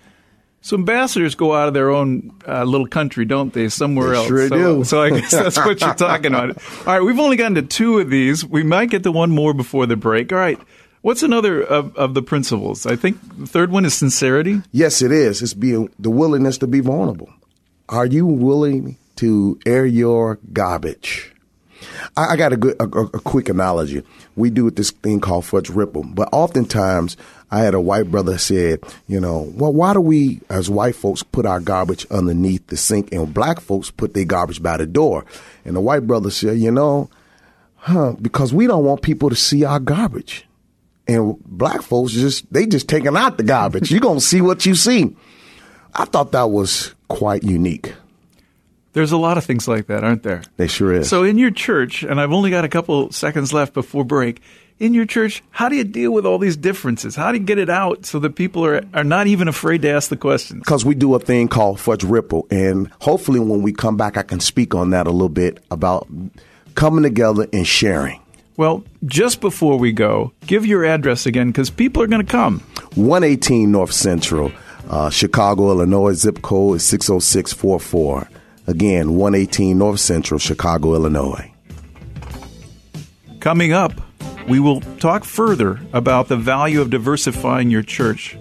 So 0.60 0.76
ambassadors 0.76 1.36
go 1.36 1.54
out 1.54 1.68
of 1.68 1.74
their 1.74 1.90
own 1.90 2.34
uh, 2.46 2.64
little 2.64 2.88
country, 2.88 3.24
don't 3.24 3.52
they? 3.52 3.68
Somewhere 3.68 4.10
They 4.10 4.16
else. 4.16 4.26
sure 4.26 4.48
so, 4.48 4.56
do. 4.56 4.84
So 4.84 5.00
I 5.00 5.10
guess 5.10 5.30
that's 5.30 5.56
what 5.56 5.80
you're 5.80 5.94
talking 5.94 6.34
about. 6.34 6.58
All 6.80 6.84
right, 6.86 7.00
we've 7.00 7.20
only 7.20 7.36
gotten 7.36 7.54
to 7.54 7.62
two 7.62 8.00
of 8.00 8.10
these. 8.10 8.44
We 8.44 8.64
might 8.64 8.90
get 8.90 9.04
to 9.04 9.12
one 9.12 9.30
more 9.30 9.54
before 9.54 9.86
the 9.86 9.96
break. 9.96 10.32
All 10.32 10.38
right. 10.38 10.58
What's 11.02 11.22
another 11.22 11.62
of, 11.62 11.94
of 11.96 12.14
the 12.14 12.22
principles? 12.22 12.84
I 12.84 12.96
think 12.96 13.18
the 13.38 13.46
third 13.46 13.70
one 13.70 13.84
is 13.84 13.94
sincerity. 13.94 14.62
Yes, 14.72 15.02
it 15.02 15.12
is. 15.12 15.40
It's 15.40 15.54
being 15.54 15.88
the 16.00 16.10
willingness 16.10 16.58
to 16.58 16.66
be 16.66 16.80
vulnerable. 16.80 17.30
Are 17.88 18.06
you 18.06 18.26
willing 18.26 18.98
to 19.16 19.60
air 19.64 19.86
your 19.86 20.40
garbage? 20.52 21.32
I, 22.16 22.32
I 22.32 22.36
got 22.36 22.52
a 22.52 22.56
good, 22.56 22.76
a, 22.80 22.84
a- 22.84 23.08
quick 23.20 23.48
analogy. 23.48 24.02
We 24.34 24.50
do 24.50 24.70
this 24.70 24.90
thing 24.90 25.20
called 25.20 25.44
fudge 25.44 25.70
ripple, 25.70 26.04
but 26.04 26.28
oftentimes 26.32 27.16
I 27.50 27.60
had 27.60 27.74
a 27.74 27.80
white 27.80 28.10
brother 28.10 28.38
said, 28.38 28.80
you 29.08 29.20
know, 29.20 29.52
well, 29.54 29.72
why 29.72 29.92
do 29.92 30.00
we 30.00 30.40
as 30.50 30.68
white 30.68 30.96
folks 30.96 31.22
put 31.22 31.46
our 31.46 31.60
garbage 31.60 32.06
underneath 32.10 32.66
the 32.66 32.76
sink 32.76 33.12
and 33.12 33.32
black 33.32 33.60
folks 33.60 33.90
put 33.90 34.14
their 34.14 34.24
garbage 34.24 34.62
by 34.62 34.76
the 34.76 34.86
door? 34.86 35.24
And 35.64 35.76
the 35.76 35.80
white 35.80 36.06
brother 36.06 36.30
said, 36.30 36.58
you 36.58 36.70
know, 36.70 37.08
huh, 37.76 38.14
because 38.20 38.52
we 38.52 38.66
don't 38.66 38.84
want 38.84 39.02
people 39.02 39.30
to 39.30 39.36
see 39.36 39.64
our 39.64 39.78
garbage 39.80 40.44
and 41.08 41.36
black 41.44 41.82
folks 41.82 42.12
just 42.12 42.52
they 42.52 42.66
just 42.66 42.88
taking 42.88 43.16
out 43.16 43.36
the 43.36 43.44
garbage. 43.44 43.90
You're 43.92 44.00
gonna 44.00 44.20
see 44.20 44.40
what 44.40 44.66
you 44.66 44.74
see. 44.74 45.14
I 45.94 46.04
thought 46.04 46.32
that 46.32 46.50
was 46.50 46.94
quite 47.08 47.42
unique. 47.44 47.94
There's 48.96 49.12
a 49.12 49.18
lot 49.18 49.36
of 49.36 49.44
things 49.44 49.68
like 49.68 49.88
that, 49.88 50.04
aren't 50.04 50.22
there? 50.22 50.42
They 50.56 50.68
sure 50.68 50.90
is. 50.90 51.10
So 51.10 51.22
in 51.22 51.36
your 51.36 51.50
church, 51.50 52.02
and 52.02 52.18
I've 52.18 52.32
only 52.32 52.48
got 52.48 52.64
a 52.64 52.68
couple 52.68 53.12
seconds 53.12 53.52
left 53.52 53.74
before 53.74 54.04
break. 54.06 54.40
In 54.78 54.94
your 54.94 55.04
church, 55.04 55.42
how 55.50 55.68
do 55.68 55.76
you 55.76 55.84
deal 55.84 56.12
with 56.12 56.24
all 56.24 56.38
these 56.38 56.56
differences? 56.56 57.14
How 57.14 57.30
do 57.30 57.36
you 57.36 57.44
get 57.44 57.58
it 57.58 57.68
out 57.68 58.06
so 58.06 58.18
that 58.20 58.36
people 58.36 58.64
are 58.64 58.80
are 58.94 59.04
not 59.04 59.26
even 59.26 59.48
afraid 59.48 59.82
to 59.82 59.90
ask 59.90 60.08
the 60.08 60.16
questions? 60.16 60.60
because 60.60 60.86
we 60.86 60.94
do 60.94 61.14
a 61.14 61.18
thing 61.18 61.46
called 61.46 61.78
Fudge 61.78 62.04
Ripple, 62.04 62.46
and 62.50 62.90
hopefully 63.02 63.38
when 63.38 63.60
we 63.60 63.74
come 63.74 63.98
back, 63.98 64.16
I 64.16 64.22
can 64.22 64.40
speak 64.40 64.74
on 64.74 64.88
that 64.90 65.06
a 65.06 65.10
little 65.10 65.28
bit 65.28 65.62
about 65.70 66.08
coming 66.74 67.02
together 67.02 67.46
and 67.52 67.66
sharing. 67.66 68.22
Well, 68.56 68.82
just 69.04 69.42
before 69.42 69.78
we 69.78 69.92
go, 69.92 70.32
give 70.46 70.64
your 70.64 70.86
address 70.86 71.26
again 71.26 71.48
because 71.48 71.68
people 71.68 72.02
are 72.02 72.06
going 72.06 72.24
to 72.24 72.32
come. 72.32 72.60
118 72.94 73.70
North 73.70 73.92
Central, 73.92 74.52
uh, 74.88 75.10
Chicago, 75.10 75.70
Illinois. 75.70 76.14
Zip 76.14 76.40
code 76.40 76.76
is 76.76 76.84
60644. 76.86 78.28
Again, 78.68 79.14
118 79.14 79.78
North 79.78 80.00
Central, 80.00 80.40
Chicago, 80.40 80.94
Illinois. 80.94 81.52
Coming 83.38 83.72
up, 83.72 83.92
we 84.48 84.58
will 84.58 84.80
talk 84.98 85.24
further 85.24 85.80
about 85.92 86.26
the 86.26 86.36
value 86.36 86.80
of 86.80 86.90
diversifying 86.90 87.70
your 87.70 87.82
church. 87.82 88.36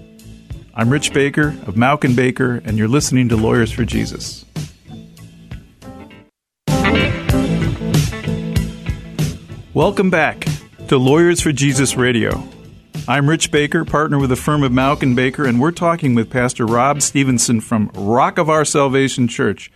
I'm 0.73 0.89
Rich 0.89 1.13
Baker 1.13 1.49
of 1.67 1.75
Mauck 1.75 2.03
and 2.03 2.15
Baker, 2.15 2.59
and 2.65 2.75
you're 2.75 2.87
listening 2.87 3.29
to 3.29 3.37
Lawyers 3.37 3.71
for 3.71 3.85
Jesus. 3.85 4.45
Welcome 9.75 10.09
back 10.09 10.47
to 10.87 10.97
Lawyers 10.97 11.39
for 11.39 11.51
Jesus 11.51 11.95
Radio. 11.95 12.43
I'm 13.07 13.29
Rich 13.29 13.51
Baker, 13.51 13.85
partner 13.85 14.17
with 14.17 14.31
the 14.31 14.35
firm 14.35 14.63
of 14.63 14.71
Mauck 14.71 15.03
and 15.03 15.15
Baker, 15.15 15.45
and 15.45 15.61
we're 15.61 15.71
talking 15.71 16.15
with 16.15 16.31
Pastor 16.31 16.65
Rob 16.65 17.03
Stevenson 17.03 17.61
from 17.61 17.91
Rock 17.93 18.39
of 18.39 18.49
Our 18.49 18.65
Salvation 18.65 19.27
Church. 19.27 19.71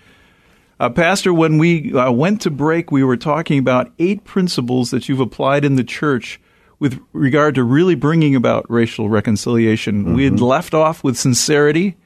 Uh, 0.79 0.89
Pastor, 0.89 1.33
when 1.33 1.57
we 1.57 1.93
uh, 1.93 2.09
went 2.09 2.41
to 2.41 2.50
break, 2.50 2.89
we 2.89 3.03
were 3.03 3.17
talking 3.17 3.59
about 3.59 3.91
eight 4.00 4.24
principles 4.24 4.91
that 4.91 5.09
you've 5.09 5.19
applied 5.19 5.65
in 5.65 5.75
the 5.75 5.83
church 5.83 6.39
with 6.79 7.01
regard 7.12 7.55
to 7.55 7.63
really 7.63 7.95
bringing 7.95 8.33
about 8.33 8.65
racial 8.69 9.09
reconciliation. 9.09 10.13
We 10.13 10.24
had 10.24 10.39
left 10.39 10.74
off 10.74 11.03
with 11.03 11.17
sincerity. 11.17 11.98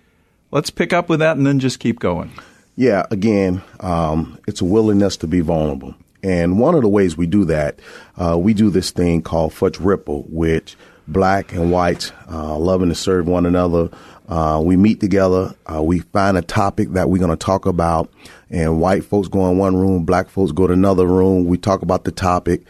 Let's 0.49 0.71
pick 0.71 0.91
up 0.91 1.07
with 1.07 1.19
that 1.19 1.37
and 1.37 1.45
then 1.45 1.59
just 1.59 1.79
keep 1.79 1.99
going. 1.99 2.31
Yeah, 2.75 3.05
again, 3.11 3.61
um, 3.81 4.39
it's 4.47 4.61
a 4.61 4.65
willingness 4.65 5.17
to 5.17 5.27
be 5.27 5.41
vulnerable. 5.41 5.93
And 6.23 6.57
one 6.57 6.73
of 6.73 6.81
the 6.81 6.89
ways 6.89 7.15
we 7.15 7.27
do 7.27 7.45
that, 7.45 7.79
uh, 8.17 8.37
we 8.39 8.55
do 8.55 8.71
this 8.71 8.89
thing 8.89 9.21
called 9.21 9.53
Fudge 9.53 9.79
Ripple, 9.79 10.23
which 10.29 10.75
black 11.07 11.53
and 11.53 11.71
whites 11.71 12.11
uh, 12.31 12.57
loving 12.57 12.89
to 12.89 12.95
serve 12.95 13.27
one 13.27 13.45
another. 13.45 13.89
Uh, 14.27 14.61
we 14.63 14.77
meet 14.77 14.99
together, 14.99 15.53
uh, 15.71 15.83
we 15.83 15.99
find 15.99 16.37
a 16.37 16.41
topic 16.41 16.93
that 16.93 17.09
we're 17.09 17.19
going 17.19 17.29
to 17.29 17.35
talk 17.35 17.65
about, 17.65 18.09
and 18.53 18.79
white 18.79 19.03
folks 19.03 19.27
go 19.27 19.49
in 19.49 19.57
one 19.57 19.75
room, 19.75 20.05
black 20.05 20.29
folks 20.29 20.51
go 20.51 20.67
to 20.67 20.73
another 20.73 21.07
room. 21.07 21.45
We 21.45 21.57
talk 21.57 21.81
about 21.81 22.05
the 22.05 22.11
topic. 22.11 22.61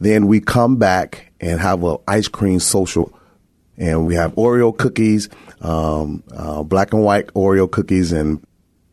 Then 0.00 0.28
we 0.28 0.40
come 0.40 0.76
back 0.76 1.32
and 1.40 1.60
have 1.60 1.82
a 1.82 1.98
ice 2.06 2.28
cream 2.28 2.60
social 2.60 3.12
and 3.76 4.06
we 4.06 4.14
have 4.14 4.34
Oreo 4.36 4.76
cookies, 4.76 5.28
um, 5.60 6.22
uh, 6.34 6.62
black 6.62 6.92
and 6.92 7.02
white 7.02 7.26
Oreo 7.28 7.70
cookies, 7.70 8.12
and 8.12 8.44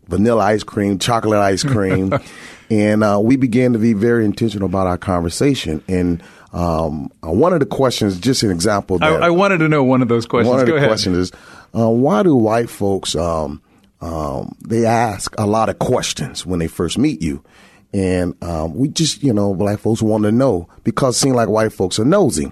vanilla 0.08 0.44
ice 0.44 0.64
cream, 0.64 0.98
chocolate 0.98 1.40
ice 1.40 1.64
cream, 1.64 2.14
and 2.72 3.04
uh, 3.04 3.20
we 3.22 3.36
began 3.36 3.74
to 3.74 3.80
be 3.80 3.94
very 3.94 4.26
intentional 4.26 4.66
about 4.68 4.88
our 4.88 4.98
conversation. 4.98 5.84
And 5.88 6.24
um, 6.54 7.12
uh, 7.24 7.32
one 7.32 7.54
of 7.54 7.60
the 7.60 7.66
questions, 7.66 8.20
just 8.20 8.42
an 8.42 8.50
example, 8.50 8.98
I, 9.02 9.10
I 9.10 9.30
wanted 9.30 9.60
to 9.60 9.68
know 9.68 9.84
one 9.84 10.02
of 10.02 10.08
those 10.08 10.26
questions. 10.26 10.50
one 10.50 10.60
of 10.62 10.66
Go 10.66 10.74
the 10.74 10.78
ahead. 10.78 10.90
questions 10.90 11.18
is, 11.18 11.32
uh, 11.78 11.90
why 11.90 12.24
do 12.24 12.36
white 12.36 12.70
folks 12.70 13.16
um, 13.16 13.62
um, 14.02 14.56
they 14.66 14.86
ask 14.86 15.34
a 15.38 15.46
lot 15.46 15.70
of 15.70 15.80
questions 15.80 16.46
when 16.46 16.60
they 16.60 16.68
first 16.68 16.98
meet 16.98 17.22
you? 17.22 17.44
And 17.94 18.42
um, 18.44 18.76
we 18.76 18.90
just, 18.90 19.24
you 19.24 19.34
know, 19.34 19.54
black 19.54 19.80
folks 19.80 20.02
want 20.02 20.24
to 20.24 20.32
know 20.32 20.70
because 20.84 21.18
it 21.18 21.20
seems 21.20 21.36
like 21.36 21.50
white 21.50 21.74
folks 21.74 22.00
are 22.00 22.06
nosy. 22.06 22.52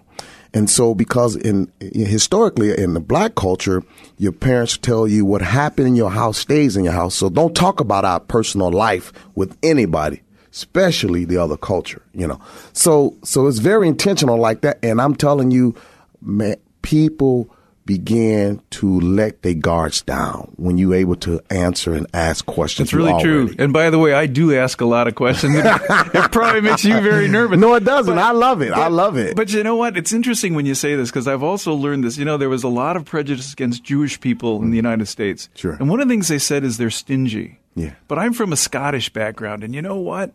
And 0.54 0.70
so, 0.70 0.96
because 0.96 1.36
in, 1.36 1.72
historically 1.80 2.76
in 2.76 2.94
the 2.94 3.00
black 3.00 3.36
culture, 3.36 3.84
your 4.18 4.32
parents 4.32 4.78
tell 4.78 5.08
you 5.08 5.26
what 5.26 5.42
happened 5.42 5.90
in 5.90 5.96
your 5.96 6.10
house 6.10 6.40
stays 6.40 6.76
in 6.76 6.84
your 6.84 6.94
house. 6.94 7.16
So 7.16 7.30
don't 7.30 7.56
talk 7.56 7.80
about 7.80 8.06
our 8.06 8.20
personal 8.20 8.72
life 8.72 9.14
with 9.36 9.56
anybody, 9.62 10.22
especially 10.52 11.26
the 11.26 11.38
other 11.38 11.58
culture. 11.58 12.02
You 12.14 12.28
know, 12.28 12.42
so 12.74 13.16
so 13.24 13.46
it's 13.48 13.60
very 13.60 13.88
intentional 13.88 14.38
like 14.38 14.62
that. 14.62 14.80
And 14.82 15.00
I'm 15.00 15.16
telling 15.16 15.52
you, 15.52 15.76
man, 16.22 16.56
people 16.82 17.54
began 17.88 18.62
to 18.70 19.00
let 19.00 19.42
their 19.42 19.56
guards 19.56 20.04
down 20.04 20.54
when 20.58 20.78
you're 20.78 20.94
able 20.94 21.16
to 21.16 21.42
answer 21.50 21.96
and 21.96 22.06
ask 22.14 22.46
questions. 22.46 22.90
It's 22.90 22.94
really 22.94 23.20
true. 23.24 23.56
And 23.58 23.74
by 23.74 23.90
the 23.90 23.98
way, 23.98 24.14
I 24.14 24.28
do 24.28 24.56
ask 24.56 24.80
a 24.82 24.86
lot 24.86 25.08
of 25.08 25.16
questions. 25.16 25.56
it 25.58 26.32
probably 26.32 26.62
makes 26.62 26.86
you 26.86 27.00
very 27.02 27.28
nervous. 27.28 27.58
No, 27.58 27.74
it 27.74 27.86
doesn't. 27.86 28.20
I 28.20 28.32
love 28.32 28.62
it. 28.62 28.74
I 28.74 28.90
love 28.90 29.18
it. 29.18 29.36
But 29.36 29.52
you 29.52 29.64
know 29.64 29.78
what? 29.78 29.98
It's 29.98 30.14
interesting 30.14 30.54
when 30.54 30.68
you 30.68 30.76
say 30.76 30.96
this 30.96 31.10
because 31.10 31.28
I've 31.28 31.42
also 31.42 31.74
learned 31.74 32.04
this. 32.04 32.18
You 32.18 32.26
know, 32.26 32.38
there 32.38 32.50
was 32.50 32.64
a 32.64 32.68
lot 32.68 32.98
of 32.98 33.06
prejudice 33.06 33.54
against 33.54 33.84
Jewish 33.84 34.20
people 34.20 34.62
in 34.62 34.70
the 34.70 34.74
mm. 34.74 34.84
United 34.84 35.08
States. 35.08 35.50
Sure. 35.56 35.74
And 35.74 35.90
one 35.90 36.02
of 36.02 36.08
the 36.08 36.14
things 36.14 36.28
they 36.28 36.38
said 36.38 36.64
is 36.64 36.78
they're 36.78 36.92
stingy. 36.92 37.60
Yeah. 37.74 37.94
But 38.08 38.20
I'm 38.20 38.34
from 38.34 38.52
a 38.52 38.58
Scottish 38.58 39.10
background, 39.10 39.64
and 39.64 39.74
you 39.74 39.82
know 39.82 39.98
what? 39.98 40.34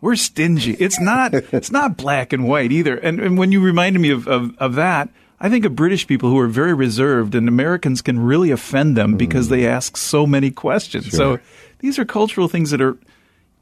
We're 0.00 0.16
stingy. 0.16 0.72
It's 0.72 1.00
not. 1.00 1.34
it's 1.34 1.70
not 1.70 1.96
black 1.96 2.32
and 2.32 2.48
white 2.48 2.72
either. 2.72 2.96
And, 2.96 3.20
and 3.20 3.38
when 3.38 3.52
you 3.52 3.60
reminded 3.60 4.00
me 4.00 4.10
of, 4.10 4.26
of, 4.26 4.58
of 4.58 4.74
that, 4.74 5.10
I 5.40 5.48
think 5.48 5.64
of 5.64 5.74
British 5.74 6.06
people 6.06 6.28
who 6.28 6.38
are 6.38 6.48
very 6.48 6.74
reserved, 6.74 7.34
and 7.34 7.48
Americans 7.48 8.02
can 8.02 8.18
really 8.20 8.50
offend 8.50 8.96
them 8.96 9.16
because 9.16 9.48
they 9.48 9.66
ask 9.66 9.96
so 9.96 10.26
many 10.26 10.50
questions. 10.50 11.10
So 11.16 11.38
these 11.78 11.98
are 11.98 12.04
cultural 12.04 12.46
things 12.46 12.70
that 12.70 12.80
are 12.82 12.98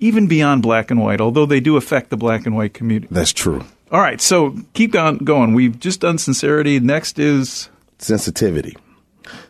even 0.01 0.27
beyond 0.27 0.63
black 0.63 0.91
and 0.91 1.01
white, 1.01 1.21
although 1.21 1.47
they 1.47 1.61
do 1.61 1.77
affect 1.77 2.11
the 2.11 2.17
black 2.17 2.47
and 2.47 2.57
white 2.57 2.75
community. 2.75 3.09
That's 3.11 3.33
true. 3.33 3.65
All 3.93 4.01
right, 4.01 4.21
so 4.21 4.57
keep 4.75 4.95
on 4.97 5.19
going. 5.19 5.55
We've 5.55 5.79
just 5.79 6.01
done 6.01 6.19
sincerity. 6.19 6.81
Next 6.81 7.19
is 7.19 7.69
sensitivity. 7.99 8.77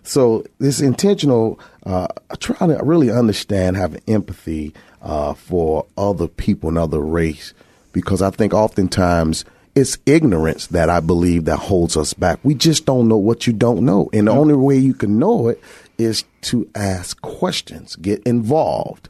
So 0.03 0.45
this 0.59 0.81
intentional, 0.81 1.59
uh, 1.87 2.09
trying 2.39 2.77
to 2.77 2.85
really 2.85 3.11
understand, 3.11 3.77
having 3.77 4.03
empathy 4.07 4.75
uh, 5.01 5.35
for 5.35 5.87
other 5.97 6.29
people 6.29 6.69
and 6.69 6.79
other 6.79 7.01
race, 7.01 7.55
because 7.93 8.23
I 8.23 8.31
think 8.31 8.53
oftentimes 8.53 9.45
it's 9.75 9.99
ignorance 10.07 10.67
that 10.69 10.91
I 10.91 11.01
believe 11.01 11.45
that 11.47 11.59
holds 11.59 11.97
us 11.97 12.15
back. 12.15 12.39
We 12.43 12.55
just 12.55 12.87
don't 12.87 13.09
know 13.09 13.17
what 13.17 13.47
you 13.47 13.53
don't 13.53 13.85
know, 13.85 14.11
and 14.13 14.29
the 14.29 14.33
only 14.33 14.55
way 14.55 14.77
you 14.77 14.95
can 14.95 15.19
know 15.19 15.49
it 15.49 15.63
is 15.99 16.25
to 16.43 16.69
ask 16.75 17.21
questions, 17.21 17.97
get 17.97 18.23
involved. 18.25 19.09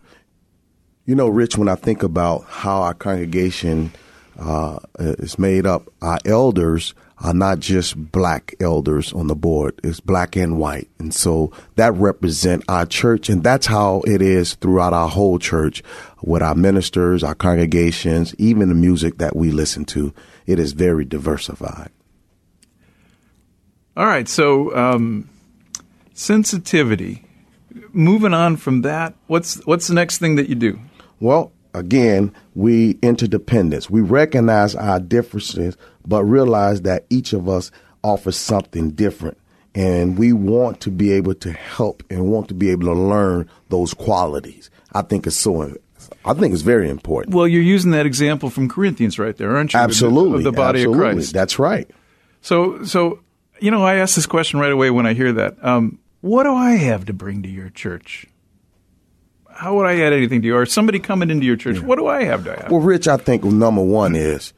You 1.05 1.15
know, 1.15 1.29
Rich, 1.29 1.57
when 1.57 1.69
I 1.69 1.75
think 1.75 2.03
about 2.03 2.45
how 2.45 2.83
our 2.83 2.95
congregation 2.95 3.93
uh, 4.38 4.79
is 4.99 5.38
made 5.38 5.67
up, 5.67 5.88
our 6.03 6.19
elders 6.25 6.95
are 7.21 7.35
not 7.35 7.59
just 7.59 8.13
black 8.13 8.55
elders 8.61 9.13
on 9.13 9.27
the 9.27 9.35
board. 9.35 9.79
It's 9.83 10.01
black 10.01 10.37
and 10.37 10.59
white. 10.59 10.89
And 10.99 11.13
so 11.13 11.53
that 11.75 11.93
represent 11.95 12.65
our 12.69 12.87
church. 12.87 13.29
And 13.29 13.43
that's 13.43 13.67
how 13.67 14.03
it 14.07 14.23
is 14.23 14.55
throughout 14.55 14.93
our 14.93 15.09
whole 15.09 15.39
church 15.39 15.83
with 16.23 16.43
our 16.43 16.55
ministers, 16.55 17.25
our 17.25 17.35
congregations, 17.35 18.35
even 18.39 18.69
the 18.69 18.75
music 18.75 19.19
that 19.19 19.35
we 19.35 19.51
listen 19.51 19.85
to. 19.87 20.15
It 20.47 20.59
is 20.59 20.73
very 20.73 21.05
diversified. 21.05 21.91
All 23.97 24.07
right. 24.07 24.29
So, 24.29 24.75
um, 24.77 25.29
sensitivity. 26.15 27.25
Moving 27.93 28.35
on 28.35 28.57
from 28.57 28.83
that, 28.83 29.15
what's 29.29 29.65
what's 29.67 29.89
the 29.89 29.95
next 29.95 30.19
thing 30.19 30.37
that 30.37 30.49
you 30.49 30.55
do? 30.55 30.79
Well, 31.21 31.53
again, 31.75 32.35
we 32.55 32.99
interdependence. 33.03 33.91
We 33.91 34.01
recognize 34.01 34.75
our 34.75 35.01
differences, 35.01 35.77
but 36.07 36.25
realize 36.25 36.83
that 36.83 37.07
each 37.11 37.33
of 37.33 37.49
us 37.49 37.71
offers 38.03 38.37
something 38.37 38.91
different. 38.91 39.39
And 39.75 40.19
we 40.19 40.33
want 40.33 40.81
to 40.83 40.91
be 40.91 41.13
able 41.13 41.35
to 41.35 41.53
help 41.53 42.03
and 42.11 42.27
want 42.29 42.49
to 42.49 42.55
be 42.55 42.71
able 42.71 42.87
to 42.87 42.95
learn 42.95 43.49
those 43.69 43.95
qualities. 43.95 44.71
I 44.93 45.03
think 45.03 45.27
it's 45.27 45.37
so 45.37 45.75
I 46.25 46.35
think 46.35 46.53
it's 46.53 46.63
very 46.63 46.89
important. 46.89 47.35
Well, 47.35 47.47
you're 47.47 47.63
using 47.63 47.91
that 47.93 48.07
example 48.07 48.51
from 48.51 48.69
Corinthians 48.69 49.19
right 49.19 49.37
there, 49.37 49.57
aren't 49.57 49.75
you? 49.75 49.79
Absolutely. 49.79 50.39
Of 50.39 50.45
the, 50.45 50.53
body 50.53 50.81
absolutely. 50.81 51.09
of 51.09 51.15
Christ. 51.15 51.33
That's 51.33 51.59
right. 51.59 51.89
So, 52.41 52.85
so 52.85 53.21
you 53.61 53.71
know, 53.71 53.85
I 53.85 53.97
ask 53.97 54.15
this 54.15 54.27
question 54.27 54.59
right 54.59 54.73
away 54.73 54.91
when 54.91 55.07
I 55.07 55.15
hear 55.15 55.33
that. 55.33 55.63
Um, 55.65 55.99
what 56.21 56.45
do 56.45 56.55
I 56.55 56.73
have 56.73 57.05
to 57.07 57.13
bring 57.13 57.43
to 57.43 57.49
your 57.49 57.71
church? 57.71 58.27
How 59.59 59.75
would 59.75 59.87
I 59.87 59.99
add 60.03 60.12
anything 60.12 60.41
to 60.43 60.47
you? 60.47 60.57
Or 60.57 60.67
somebody 60.67 61.00
coming 61.00 61.31
into 61.31 61.45
your 61.45 61.57
church, 61.57 61.79
yeah. 61.79 61.83
what 61.83 61.99
do 61.99 62.07
I 62.07 62.23
have 62.23 62.45
to 62.45 62.57
add? 62.57 62.71
Well, 62.71 62.81
Rich, 62.81 63.09
I 63.09 63.17
think 63.17 63.43
number 63.43 63.83
one 63.83 64.15
is 64.15 64.53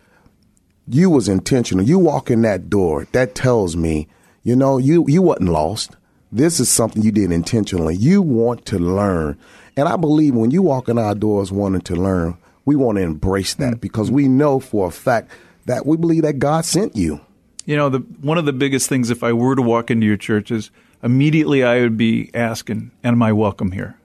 you 0.87 1.09
was 1.09 1.26
intentional. 1.26 1.83
You 1.83 1.99
walk 1.99 2.30
in 2.30 2.42
that 2.42 2.69
door, 2.69 3.07
that 3.12 3.35
tells 3.35 3.76
me, 3.76 4.09
you 4.42 4.54
know, 4.54 4.76
you 4.76 5.07
you 5.09 5.23
wasn't 5.23 5.49
lost. 5.49 5.97
This 6.30 6.61
is 6.61 6.69
something 6.69 7.02
you 7.02 7.12
did 7.12 7.33
intentionally. 7.33 7.97
You 7.97 8.21
want 8.21 8.66
to 8.66 8.78
learn. 8.78 9.38
And 9.75 9.88
I 9.88 9.97
believe 9.97 10.35
when 10.35 10.50
you 10.50 10.61
walk 10.61 10.90
in 10.90 10.99
our 10.99 11.14
doors 11.14 11.50
wanting 11.50 11.80
to 11.80 11.97
learn, 11.97 12.37
we 12.66 12.76
want 12.76 12.99
to 12.99 13.02
embrace 13.02 13.54
that 13.54 13.75
mm. 13.76 13.80
because 13.80 14.11
we 14.11 14.28
know 14.28 14.61
for 14.61 14.88
a 14.88 14.90
fact 14.90 15.30
that 15.64 15.87
we 15.87 15.97
believe 15.97 16.25
that 16.25 16.38
God 16.38 16.66
sent 16.66 16.95
you. 16.95 17.23
You 17.64 17.76
know, 17.76 17.88
the 17.88 18.00
one 18.21 18.37
of 18.37 18.45
the 18.45 18.52
biggest 18.52 18.90
things 18.90 19.09
if 19.09 19.23
I 19.23 19.33
were 19.33 19.57
to 19.57 19.62
walk 19.62 19.90
into 19.90 20.07
your 20.07 20.19
church 20.19 20.50
is 20.50 20.71
immediately 21.02 21.64
I 21.64 21.80
would 21.80 21.97
be 21.97 22.30
asking, 22.35 22.90
Am 23.02 23.23
I 23.23 23.33
welcome 23.33 23.73
here? 23.73 23.97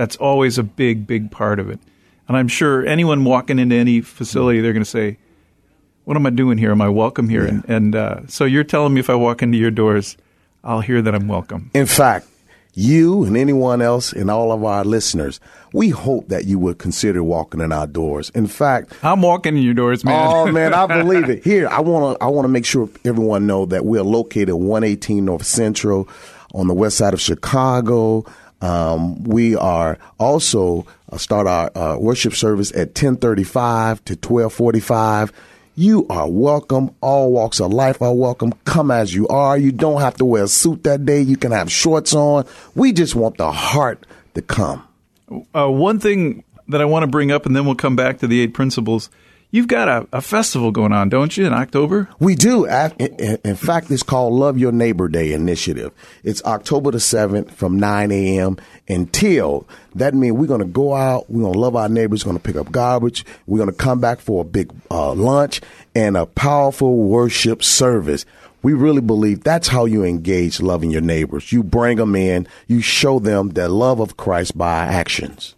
That's 0.00 0.16
always 0.16 0.56
a 0.56 0.62
big, 0.62 1.06
big 1.06 1.30
part 1.30 1.60
of 1.60 1.68
it. 1.68 1.78
And 2.26 2.34
I'm 2.34 2.48
sure 2.48 2.86
anyone 2.86 3.22
walking 3.22 3.58
into 3.58 3.76
any 3.76 4.00
facility, 4.00 4.62
they're 4.62 4.72
going 4.72 4.82
to 4.82 4.88
say, 4.88 5.18
What 6.04 6.16
am 6.16 6.24
I 6.24 6.30
doing 6.30 6.56
here? 6.56 6.70
Am 6.70 6.80
I 6.80 6.88
welcome 6.88 7.28
here? 7.28 7.42
Yeah. 7.42 7.50
And, 7.50 7.64
and 7.68 7.94
uh, 7.94 8.26
so 8.26 8.46
you're 8.46 8.64
telling 8.64 8.94
me 8.94 9.00
if 9.00 9.10
I 9.10 9.14
walk 9.14 9.42
into 9.42 9.58
your 9.58 9.70
doors, 9.70 10.16
I'll 10.64 10.80
hear 10.80 11.02
that 11.02 11.14
I'm 11.14 11.28
welcome. 11.28 11.70
In 11.74 11.84
fact, 11.84 12.28
you 12.72 13.24
and 13.24 13.36
anyone 13.36 13.82
else 13.82 14.14
and 14.14 14.30
all 14.30 14.52
of 14.52 14.64
our 14.64 14.84
listeners, 14.86 15.38
we 15.74 15.90
hope 15.90 16.28
that 16.28 16.46
you 16.46 16.58
would 16.58 16.78
consider 16.78 17.22
walking 17.22 17.60
in 17.60 17.70
our 17.70 17.86
doors. 17.86 18.30
In 18.30 18.46
fact, 18.46 18.94
I'm 19.02 19.20
walking 19.20 19.54
in 19.58 19.62
your 19.62 19.74
doors, 19.74 20.02
man. 20.02 20.28
Oh 20.32 20.50
man, 20.50 20.72
I 20.72 20.86
believe 20.86 21.28
it. 21.28 21.44
Here, 21.44 21.68
I 21.68 21.80
want 21.80 22.18
to 22.18 22.24
I 22.24 22.28
want 22.28 22.46
to 22.46 22.48
make 22.48 22.64
sure 22.64 22.88
everyone 23.04 23.46
know 23.46 23.66
that 23.66 23.84
we're 23.84 24.02
located 24.02 24.54
118 24.54 25.26
North 25.26 25.44
Central 25.44 26.08
on 26.54 26.68
the 26.68 26.74
west 26.74 26.96
side 26.96 27.12
of 27.12 27.20
Chicago. 27.20 28.24
Um, 28.60 29.24
we 29.24 29.56
are 29.56 29.98
also 30.18 30.86
uh, 31.10 31.16
start 31.16 31.46
our 31.46 31.70
uh, 31.76 31.96
worship 31.98 32.34
service 32.34 32.72
at 32.76 32.94
10:35 32.94 34.04
to 34.04 34.16
12:45 34.16 35.32
you 35.80 36.06
are 36.10 36.28
welcome. 36.28 36.94
All 37.00 37.32
walks 37.32 37.58
of 37.58 37.72
life 37.72 38.02
are 38.02 38.14
welcome. 38.14 38.52
Come 38.66 38.90
as 38.90 39.14
you 39.14 39.26
are. 39.28 39.56
You 39.56 39.72
don't 39.72 40.02
have 40.02 40.14
to 40.16 40.26
wear 40.26 40.44
a 40.44 40.48
suit 40.48 40.84
that 40.84 41.06
day. 41.06 41.22
You 41.22 41.38
can 41.38 41.52
have 41.52 41.72
shorts 41.72 42.14
on. 42.14 42.44
We 42.74 42.92
just 42.92 43.14
want 43.14 43.38
the 43.38 43.50
heart 43.50 44.04
to 44.34 44.42
come. 44.42 44.86
Uh, 45.54 45.70
one 45.70 45.98
thing 45.98 46.44
that 46.68 46.82
I 46.82 46.84
want 46.84 47.04
to 47.04 47.06
bring 47.06 47.32
up, 47.32 47.46
and 47.46 47.56
then 47.56 47.64
we'll 47.64 47.76
come 47.76 47.96
back 47.96 48.18
to 48.18 48.26
the 48.26 48.40
eight 48.42 48.52
principles. 48.52 49.08
You've 49.52 49.66
got 49.66 49.88
a, 49.88 50.06
a 50.12 50.20
festival 50.20 50.70
going 50.70 50.92
on, 50.92 51.08
don't 51.08 51.36
you, 51.36 51.44
in 51.44 51.52
October? 51.52 52.08
We 52.20 52.36
do. 52.36 52.66
In 52.66 53.56
fact, 53.56 53.90
it's 53.90 54.04
called 54.04 54.32
Love 54.32 54.58
Your 54.58 54.70
Neighbor 54.70 55.08
Day 55.08 55.32
Initiative. 55.32 55.90
It's 56.22 56.40
October 56.44 56.92
the 56.92 56.98
7th 56.98 57.50
from 57.50 57.76
9 57.76 58.12
a.m. 58.12 58.58
until 58.88 59.66
that 59.96 60.14
means 60.14 60.36
we're 60.36 60.46
going 60.46 60.60
to 60.60 60.66
go 60.66 60.94
out, 60.94 61.28
we're 61.28 61.42
going 61.42 61.54
to 61.54 61.58
love 61.58 61.74
our 61.74 61.88
neighbors, 61.88 62.22
going 62.22 62.36
to 62.36 62.42
pick 62.42 62.54
up 62.54 62.70
garbage, 62.70 63.24
we're 63.48 63.58
going 63.58 63.70
to 63.70 63.76
come 63.76 64.00
back 64.00 64.20
for 64.20 64.42
a 64.42 64.44
big 64.44 64.70
uh, 64.88 65.12
lunch 65.14 65.60
and 65.96 66.16
a 66.16 66.26
powerful 66.26 66.98
worship 66.98 67.64
service. 67.64 68.24
We 68.62 68.74
really 68.74 69.00
believe 69.00 69.42
that's 69.42 69.66
how 69.66 69.84
you 69.84 70.04
engage 70.04 70.60
loving 70.60 70.92
your 70.92 71.00
neighbors. 71.00 71.50
You 71.50 71.64
bring 71.64 71.96
them 71.96 72.14
in, 72.14 72.46
you 72.68 72.82
show 72.82 73.18
them 73.18 73.48
the 73.48 73.68
love 73.68 73.98
of 73.98 74.16
Christ 74.16 74.56
by 74.56 74.84
actions. 74.84 75.56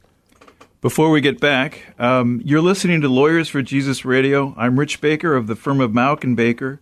Before 0.83 1.11
we 1.11 1.21
get 1.21 1.39
back, 1.39 1.95
um, 2.01 2.43
you're 2.45 2.61
listening 2.61 3.03
to 3.03 3.09
Lawyers 3.09 3.49
for 3.49 3.63
Jesus 3.63 4.05
Radio. 4.05 4.53
I'm 4.57 4.81
Rich 4.81 5.01
Baker 5.01 5.37
of 5.37 5.47
the 5.47 5.55
firm 5.55 5.81
of 5.81 5.93
Mauck 5.93 6.25
and 6.25 6.37
Baker. 6.37 6.81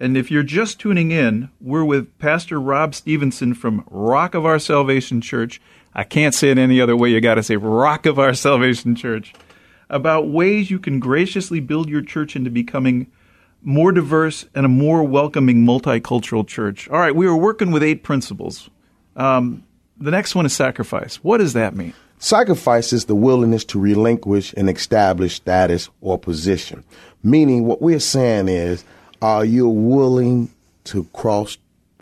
And 0.00 0.16
if 0.16 0.30
you're 0.30 0.42
just 0.42 0.80
tuning 0.80 1.10
in, 1.10 1.50
we're 1.60 1.84
with 1.84 2.18
Pastor 2.18 2.58
Rob 2.58 2.94
Stevenson 2.94 3.52
from 3.52 3.84
Rock 3.90 4.34
of 4.34 4.46
Our 4.46 4.58
Salvation 4.58 5.20
Church. 5.20 5.60
I 5.94 6.04
can't 6.04 6.34
say 6.34 6.52
it 6.52 6.56
any 6.56 6.80
other 6.80 6.96
way. 6.96 7.10
You 7.10 7.20
got 7.20 7.34
to 7.34 7.42
say 7.42 7.56
Rock 7.56 8.06
of 8.06 8.18
Our 8.18 8.32
Salvation 8.32 8.94
Church. 8.94 9.34
About 9.90 10.30
ways 10.30 10.70
you 10.70 10.78
can 10.78 10.98
graciously 10.98 11.60
build 11.60 11.90
your 11.90 12.00
church 12.00 12.36
into 12.36 12.48
becoming 12.48 13.08
more 13.60 13.92
diverse 13.92 14.46
and 14.54 14.64
a 14.64 14.70
more 14.70 15.04
welcoming 15.04 15.66
multicultural 15.66 16.48
church. 16.48 16.88
All 16.88 16.98
right, 16.98 17.14
we 17.14 17.26
were 17.26 17.36
working 17.36 17.72
with 17.72 17.82
eight 17.82 18.02
principles. 18.02 18.70
Um, 19.16 19.64
the 19.98 20.10
next 20.10 20.34
one 20.34 20.46
is 20.46 20.54
sacrifice. 20.54 21.16
What 21.16 21.38
does 21.38 21.52
that 21.52 21.76
mean? 21.76 21.92
Sacrifice 22.24 22.94
is 22.94 23.04
the 23.04 23.14
willingness 23.14 23.66
to 23.66 23.78
relinquish 23.78 24.54
an 24.54 24.70
established 24.70 25.36
status 25.36 25.90
or 26.00 26.18
position. 26.18 26.82
Meaning, 27.22 27.66
what 27.66 27.82
we're 27.82 28.00
saying 28.00 28.48
is, 28.48 28.82
are 29.20 29.44
you 29.44 29.68
willing 29.68 30.50
to 30.84 31.04
cross 31.12 31.58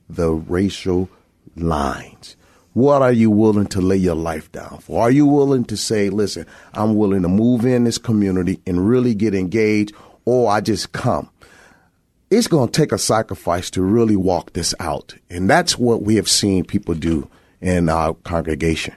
the 0.09 0.31
racial 0.31 1.09
lines? 1.57 2.37
What 2.73 3.03
are 3.03 3.11
you 3.11 3.33
willing 3.33 3.67
to 3.67 3.81
lay 3.81 3.97
your 3.97 4.15
life 4.15 4.53
down 4.53 4.79
for? 4.79 5.03
Are 5.03 5.11
you 5.11 5.27
willing 5.27 5.65
to 5.65 5.77
say, 5.77 6.09
listen, 6.09 6.47
I'm 6.73 6.95
willing 6.95 7.23
to 7.23 7.29
move 7.29 7.67
in 7.67 7.83
this 7.83 7.99
community 7.99 8.61
and 8.65 8.89
really 8.89 9.17
get 9.17 9.35
engaged, 9.35 9.93
or 10.25 10.53
I 10.53 10.61
just 10.61 10.93
come? 10.93 11.31
It's 12.31 12.47
going 12.47 12.69
to 12.69 12.81
take 12.81 12.93
a 12.93 12.99
sacrifice 12.99 13.71
to 13.71 13.83
really 13.83 14.15
walk 14.15 14.53
this 14.53 14.73
out. 14.79 15.17
And 15.29 15.51
that's 15.51 15.77
what 15.77 16.03
we 16.03 16.15
have 16.15 16.29
seen 16.29 16.65
people 16.65 16.95
do 16.95 17.29
in 17.61 17.89
our 17.89 18.15
congregation 18.15 18.95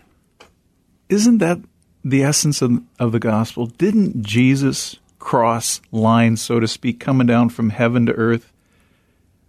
isn't 1.10 1.40
that 1.40 1.60
the 2.04 2.24
essence 2.24 2.62
of, 2.62 2.82
of 3.00 3.12
the 3.12 3.20
gospel? 3.20 3.68
Didn't 3.68 4.24
Jesus 4.24 4.98
cross 5.20 5.82
lines, 5.92 6.42
so 6.42 6.60
to 6.60 6.68
speak, 6.68 7.00
coming 7.00 7.28
down 7.28 7.50
from 7.50 7.72
heaven 7.72 8.06
to 8.06 8.14
earth? 8.14 8.52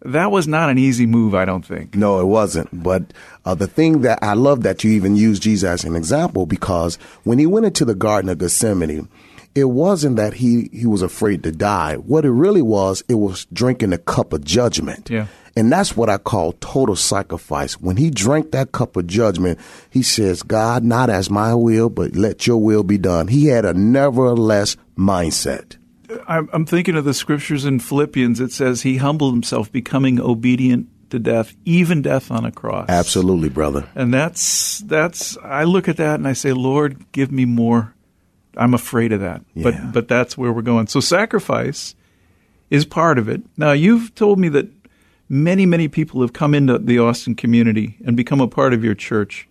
That 0.02 0.30
was 0.30 0.46
not 0.46 0.70
an 0.70 0.78
easy 0.78 1.06
move, 1.06 1.34
I 1.34 1.44
don't 1.44 1.64
think. 1.64 1.94
No, 1.94 2.20
it 2.20 2.26
wasn't. 2.26 2.82
But 2.82 3.12
uh, 3.44 3.54
the 3.54 3.66
thing 3.66 4.02
that 4.02 4.20
I 4.22 4.34
love 4.34 4.62
that 4.62 4.84
you 4.84 4.92
even 4.92 5.16
use 5.16 5.40
Jesus 5.40 5.68
as 5.68 5.84
an 5.84 5.96
example 5.96 6.46
because 6.46 6.96
when 7.24 7.38
he 7.38 7.46
went 7.46 7.66
into 7.66 7.84
the 7.84 7.94
Garden 7.94 8.30
of 8.30 8.38
Gethsemane, 8.38 9.08
it 9.54 9.64
wasn't 9.64 10.16
that 10.16 10.34
he, 10.34 10.68
he 10.72 10.86
was 10.86 11.02
afraid 11.02 11.42
to 11.42 11.50
die. 11.50 11.96
What 11.96 12.24
it 12.24 12.30
really 12.30 12.62
was, 12.62 13.02
it 13.08 13.14
was 13.14 13.46
drinking 13.46 13.94
a 13.94 13.98
cup 13.98 14.32
of 14.32 14.44
judgment. 14.44 15.08
Yeah. 15.10 15.26
And 15.56 15.72
that's 15.72 15.96
what 15.96 16.10
I 16.10 16.18
call 16.18 16.52
total 16.52 16.96
sacrifice. 16.96 17.80
When 17.80 17.96
he 17.96 18.10
drank 18.10 18.52
that 18.52 18.72
cup 18.72 18.96
of 18.96 19.06
judgment, 19.06 19.58
he 19.88 20.02
says, 20.02 20.42
God, 20.42 20.84
not 20.84 21.08
as 21.08 21.30
my 21.30 21.54
will, 21.54 21.88
but 21.88 22.14
let 22.14 22.46
your 22.46 22.58
will 22.58 22.82
be 22.82 22.98
done. 22.98 23.28
He 23.28 23.46
had 23.46 23.64
a 23.64 23.72
nevertheless 23.72 24.76
mindset. 24.98 25.76
I'm 26.28 26.66
thinking 26.66 26.94
of 26.96 27.04
the 27.04 27.14
scriptures 27.14 27.64
in 27.64 27.80
Philippians. 27.80 28.38
It 28.38 28.52
says 28.52 28.82
he 28.82 28.98
humbled 28.98 29.34
himself, 29.34 29.72
becoming 29.72 30.20
obedient 30.20 30.88
to 31.10 31.18
death, 31.18 31.54
even 31.64 32.02
death 32.02 32.30
on 32.30 32.44
a 32.44 32.52
cross. 32.52 32.88
Absolutely, 32.88 33.48
brother. 33.48 33.88
And 33.94 34.12
that's 34.12 34.80
that's 34.80 35.36
I 35.38 35.64
look 35.64 35.88
at 35.88 35.96
that 35.96 36.16
and 36.16 36.28
I 36.28 36.32
say, 36.32 36.52
Lord, 36.52 37.10
give 37.12 37.32
me 37.32 37.44
more. 37.44 37.94
I'm 38.56 38.74
afraid 38.74 39.12
of 39.12 39.20
that. 39.20 39.42
Yeah. 39.54 39.64
But 39.64 39.92
but 39.92 40.08
that's 40.08 40.36
where 40.36 40.52
we're 40.52 40.62
going. 40.62 40.86
So 40.86 41.00
sacrifice 41.00 41.94
is 42.70 42.84
part 42.84 43.18
of 43.18 43.28
it. 43.28 43.42
Now 43.56 43.72
you've 43.72 44.14
told 44.14 44.38
me 44.38 44.48
that 44.50 44.75
many, 45.28 45.66
many 45.66 45.88
people 45.88 46.20
have 46.20 46.32
come 46.32 46.54
into 46.54 46.78
the 46.78 46.98
Austin 46.98 47.34
community 47.34 47.96
and 48.04 48.16
become 48.16 48.40
a 48.40 48.48
part 48.48 48.72
of 48.72 48.84
your 48.84 48.94
church 48.94 49.48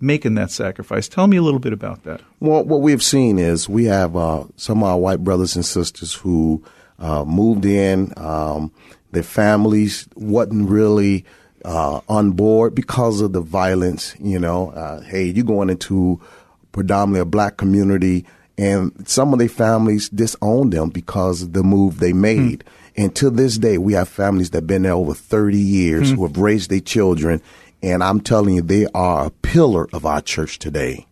making 0.00 0.34
that 0.34 0.50
sacrifice. 0.50 1.08
Tell 1.08 1.26
me 1.26 1.36
a 1.36 1.42
little 1.42 1.58
bit 1.58 1.72
about 1.72 2.04
that. 2.04 2.20
Well, 2.40 2.64
what 2.64 2.80
we've 2.80 3.02
seen 3.02 3.38
is 3.38 3.68
we 3.68 3.84
have 3.86 4.16
uh, 4.16 4.44
some 4.56 4.82
of 4.82 4.88
our 4.88 4.98
white 4.98 5.24
brothers 5.24 5.56
and 5.56 5.64
sisters 5.64 6.14
who 6.14 6.62
uh, 6.98 7.24
moved 7.24 7.64
in. 7.64 8.12
Um, 8.16 8.72
their 9.10 9.22
families 9.22 10.08
wasn't 10.14 10.68
really 10.68 11.24
uh, 11.64 12.00
on 12.08 12.32
board 12.32 12.74
because 12.74 13.20
of 13.20 13.32
the 13.32 13.40
violence. 13.40 14.14
You 14.20 14.38
know, 14.38 14.70
uh, 14.70 15.00
hey, 15.00 15.24
you're 15.24 15.44
going 15.44 15.70
into 15.70 16.20
predominantly 16.72 17.20
a 17.20 17.24
black 17.24 17.56
community 17.56 18.24
and 18.58 19.08
some 19.08 19.32
of 19.32 19.38
their 19.38 19.48
families 19.48 20.08
disowned 20.08 20.72
them 20.72 20.90
because 20.90 21.42
of 21.42 21.52
the 21.52 21.62
move 21.62 22.00
they 22.00 22.12
made. 22.12 22.60
Mm. 22.60 22.87
And 22.98 23.14
to 23.14 23.30
this 23.30 23.58
day, 23.58 23.78
we 23.78 23.92
have 23.92 24.08
families 24.08 24.50
that 24.50 24.58
have 24.58 24.66
been 24.66 24.82
there 24.82 24.92
over 24.92 25.14
30 25.14 25.56
years 25.56 26.10
mm. 26.10 26.16
who 26.16 26.26
have 26.26 26.36
raised 26.36 26.68
their 26.68 26.80
children. 26.80 27.40
And 27.80 28.02
I'm 28.02 28.20
telling 28.20 28.56
you, 28.56 28.62
they 28.62 28.88
are 28.92 29.26
a 29.26 29.30
pillar 29.30 29.88
of 29.92 30.04
our 30.04 30.20
church 30.20 30.58
today. 30.58 31.06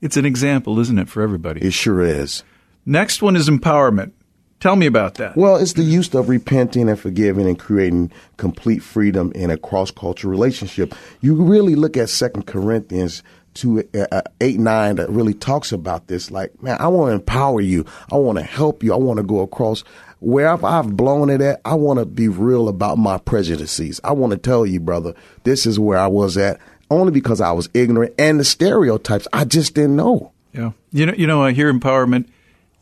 It's 0.00 0.16
an 0.16 0.26
example, 0.26 0.80
isn't 0.80 0.98
it, 0.98 1.08
for 1.08 1.22
everybody? 1.22 1.64
It 1.64 1.72
sure 1.72 2.00
is. 2.00 2.42
Next 2.84 3.22
one 3.22 3.36
is 3.36 3.48
empowerment. 3.48 4.10
Tell 4.58 4.74
me 4.74 4.86
about 4.86 5.14
that. 5.14 5.36
Well, 5.36 5.54
it's 5.54 5.74
the 5.74 5.84
use 5.84 6.12
of 6.14 6.28
repenting 6.28 6.88
and 6.88 6.98
forgiving 6.98 7.46
and 7.46 7.56
creating 7.56 8.10
complete 8.36 8.82
freedom 8.82 9.30
in 9.36 9.50
a 9.52 9.56
cross 9.56 9.92
cultural 9.92 10.32
relationship. 10.32 10.96
You 11.20 11.36
really 11.36 11.76
look 11.76 11.96
at 11.96 12.08
Second 12.08 12.48
Corinthians 12.48 13.22
2 13.54 13.88
uh, 13.94 14.06
uh, 14.12 14.22
8 14.40 14.58
9 14.58 14.96
that 14.96 15.10
really 15.10 15.34
talks 15.34 15.72
about 15.72 16.08
this. 16.08 16.30
Like, 16.30 16.62
man, 16.62 16.76
I 16.80 16.88
want 16.88 17.10
to 17.10 17.14
empower 17.14 17.60
you. 17.60 17.84
I 18.12 18.16
want 18.16 18.38
to 18.38 18.44
help 18.44 18.82
you. 18.82 18.92
I 18.92 18.96
want 18.96 19.18
to 19.18 19.22
go 19.22 19.40
across 19.40 19.82
wherever 20.20 20.66
I've 20.66 20.96
blown 20.96 21.30
it 21.30 21.40
at. 21.40 21.60
I 21.64 21.74
want 21.74 21.98
to 21.98 22.06
be 22.06 22.28
real 22.28 22.68
about 22.68 22.98
my 22.98 23.18
prejudices. 23.18 24.00
I 24.04 24.12
want 24.12 24.32
to 24.32 24.38
tell 24.38 24.66
you, 24.66 24.80
brother, 24.80 25.14
this 25.44 25.66
is 25.66 25.78
where 25.78 25.98
I 25.98 26.06
was 26.06 26.36
at 26.36 26.60
only 26.90 27.12
because 27.12 27.40
I 27.40 27.52
was 27.52 27.68
ignorant 27.74 28.14
and 28.18 28.40
the 28.40 28.44
stereotypes 28.44 29.28
I 29.32 29.44
just 29.44 29.74
didn't 29.74 29.96
know. 29.96 30.32
Yeah. 30.52 30.72
You 30.90 31.06
know, 31.06 31.14
you 31.14 31.26
know, 31.26 31.42
I 31.42 31.52
hear 31.52 31.72
empowerment 31.72 32.26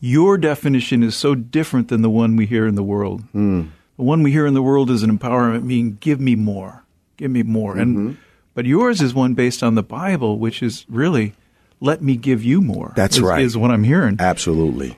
your 0.00 0.36
definition 0.36 1.02
is 1.02 1.16
so 1.16 1.34
different 1.34 1.88
than 1.88 2.02
the 2.02 2.10
one 2.10 2.36
we 2.36 2.46
hear 2.46 2.66
in 2.66 2.74
the 2.74 2.82
world. 2.82 3.22
Mm. 3.34 3.70
The 3.96 4.02
one 4.02 4.22
we 4.22 4.30
hear 4.30 4.46
in 4.46 4.54
the 4.54 4.62
world 4.62 4.90
is 4.90 5.02
an 5.02 5.16
empowerment 5.16 5.62
meaning 5.62 5.98
give 6.00 6.20
me 6.20 6.34
more, 6.34 6.84
give 7.16 7.30
me 7.30 7.42
more. 7.42 7.74
Mm-hmm. 7.74 7.80
And 7.80 8.18
but 8.56 8.64
yours 8.64 9.02
is 9.02 9.14
one 9.14 9.34
based 9.34 9.62
on 9.62 9.74
the 9.74 9.82
Bible, 9.82 10.38
which 10.38 10.62
is 10.62 10.86
really 10.88 11.34
let 11.78 12.02
me 12.02 12.16
give 12.16 12.42
you 12.42 12.62
more. 12.62 12.94
That's 12.96 13.18
is, 13.18 13.22
right. 13.22 13.42
Is 13.42 13.54
what 13.54 13.70
I'm 13.70 13.84
hearing. 13.84 14.16
Absolutely. 14.18 14.96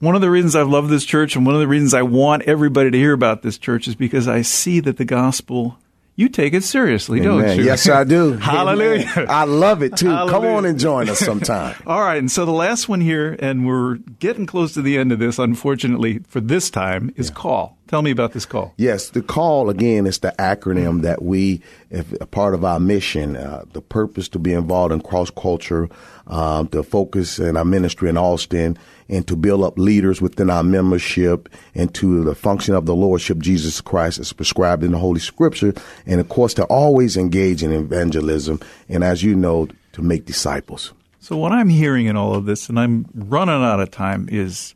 One 0.00 0.16
of 0.16 0.20
the 0.20 0.28
reasons 0.28 0.56
I've 0.56 0.68
loved 0.68 0.90
this 0.90 1.04
church 1.04 1.36
and 1.36 1.46
one 1.46 1.54
of 1.54 1.60
the 1.60 1.68
reasons 1.68 1.94
I 1.94 2.02
want 2.02 2.42
everybody 2.42 2.90
to 2.90 2.98
hear 2.98 3.12
about 3.12 3.42
this 3.42 3.58
church 3.58 3.86
is 3.86 3.94
because 3.94 4.26
I 4.26 4.42
see 4.42 4.80
that 4.80 4.96
the 4.96 5.04
gospel 5.04 5.78
you 6.16 6.30
take 6.30 6.54
it 6.54 6.64
seriously, 6.64 7.20
Amen. 7.20 7.44
don't 7.44 7.58
you? 7.58 7.64
Yes, 7.64 7.86
I 7.88 8.04
do. 8.04 8.32
Hallelujah. 8.38 9.06
Amen. 9.16 9.26
I 9.28 9.44
love 9.44 9.82
it 9.82 9.98
too. 9.98 10.08
Hallelujah. 10.08 10.30
Come 10.30 10.46
on 10.46 10.64
and 10.64 10.78
join 10.78 11.10
us 11.10 11.18
sometime. 11.18 11.76
All 11.86 12.00
right. 12.00 12.16
And 12.16 12.30
so 12.30 12.46
the 12.46 12.52
last 12.52 12.88
one 12.88 13.02
here, 13.02 13.36
and 13.38 13.66
we're 13.66 13.96
getting 13.96 14.46
close 14.46 14.72
to 14.74 14.82
the 14.82 14.96
end 14.96 15.12
of 15.12 15.18
this, 15.18 15.38
unfortunately, 15.38 16.20
for 16.20 16.40
this 16.40 16.70
time, 16.70 17.12
is 17.16 17.28
yeah. 17.28 17.34
call. 17.34 17.76
Tell 17.86 18.00
me 18.00 18.10
about 18.10 18.32
this 18.32 18.46
call. 18.46 18.72
Yes, 18.78 19.10
the 19.10 19.22
call 19.22 19.68
again 19.68 20.06
is 20.06 20.18
the 20.18 20.34
acronym 20.38 21.02
that 21.02 21.22
we, 21.22 21.60
if 21.90 22.10
a 22.20 22.26
part 22.26 22.54
of 22.54 22.64
our 22.64 22.80
mission, 22.80 23.36
uh, 23.36 23.64
the 23.74 23.82
purpose 23.82 24.28
to 24.30 24.38
be 24.38 24.54
involved 24.54 24.92
in 24.92 25.00
cross 25.02 25.30
culture, 25.30 25.88
uh, 26.26 26.64
the 26.64 26.82
focus 26.82 27.38
in 27.38 27.56
our 27.56 27.64
ministry 27.64 28.08
in 28.08 28.16
Austin, 28.16 28.76
and 29.08 29.26
to 29.28 29.36
build 29.36 29.62
up 29.62 29.78
leaders 29.78 30.20
within 30.20 30.50
our 30.50 30.62
membership 30.62 31.48
and 31.74 31.94
to 31.94 32.24
the 32.24 32.34
function 32.34 32.74
of 32.74 32.86
the 32.86 32.94
Lordship 32.94 33.38
Jesus 33.38 33.80
Christ 33.80 34.18
as 34.18 34.32
prescribed 34.32 34.82
in 34.82 34.92
the 34.92 34.98
Holy 34.98 35.20
Scripture. 35.20 35.74
And 36.06 36.20
of 36.20 36.28
course, 36.28 36.54
to 36.54 36.64
always 36.64 37.16
engage 37.16 37.62
in 37.62 37.72
evangelism. 37.72 38.60
And 38.88 39.04
as 39.04 39.22
you 39.22 39.34
know, 39.34 39.68
to 39.92 40.02
make 40.02 40.26
disciples. 40.26 40.92
So 41.20 41.36
what 41.36 41.52
I'm 41.52 41.70
hearing 41.70 42.06
in 42.06 42.16
all 42.16 42.34
of 42.34 42.44
this, 42.44 42.68
and 42.68 42.78
I'm 42.78 43.06
running 43.14 43.62
out 43.62 43.80
of 43.80 43.90
time, 43.90 44.28
is 44.30 44.74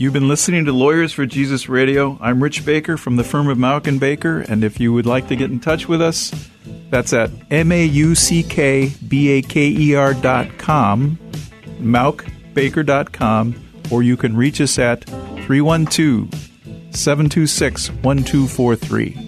You've 0.00 0.14
been 0.14 0.28
listening 0.28 0.64
to 0.64 0.72
Lawyers 0.72 1.12
for 1.12 1.26
Jesus 1.26 1.68
Radio. 1.68 2.16
I'm 2.22 2.42
Rich 2.42 2.64
Baker 2.64 2.96
from 2.96 3.16
the 3.16 3.22
firm 3.22 3.48
of 3.48 3.58
Mauck 3.58 3.86
and 3.86 4.00
Baker, 4.00 4.40
and 4.40 4.64
if 4.64 4.80
you 4.80 4.94
would 4.94 5.04
like 5.04 5.28
to 5.28 5.36
get 5.36 5.50
in 5.50 5.60
touch 5.60 5.88
with 5.88 6.00
us, 6.00 6.32
that's 6.88 7.12
at 7.12 7.30
m-a-u-c-k-b-a-k-e-r 7.50 10.14
dot 10.14 10.56
com, 10.56 11.18
mauckbaker 11.82 12.86
dot 12.86 13.12
com, 13.12 13.62
or 13.90 14.02
you 14.02 14.16
can 14.16 14.34
reach 14.34 14.62
us 14.62 14.78
at 14.78 15.04
312 15.04 16.32
726 16.96 17.90
1243. 17.90 19.26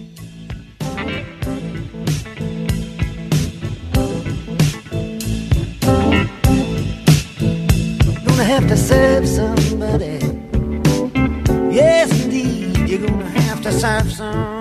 have 8.43 8.67
to 8.67 8.77
serve 8.77 9.27
somebody 9.27 9.52
have 13.83 14.09
somebody. 14.13 14.52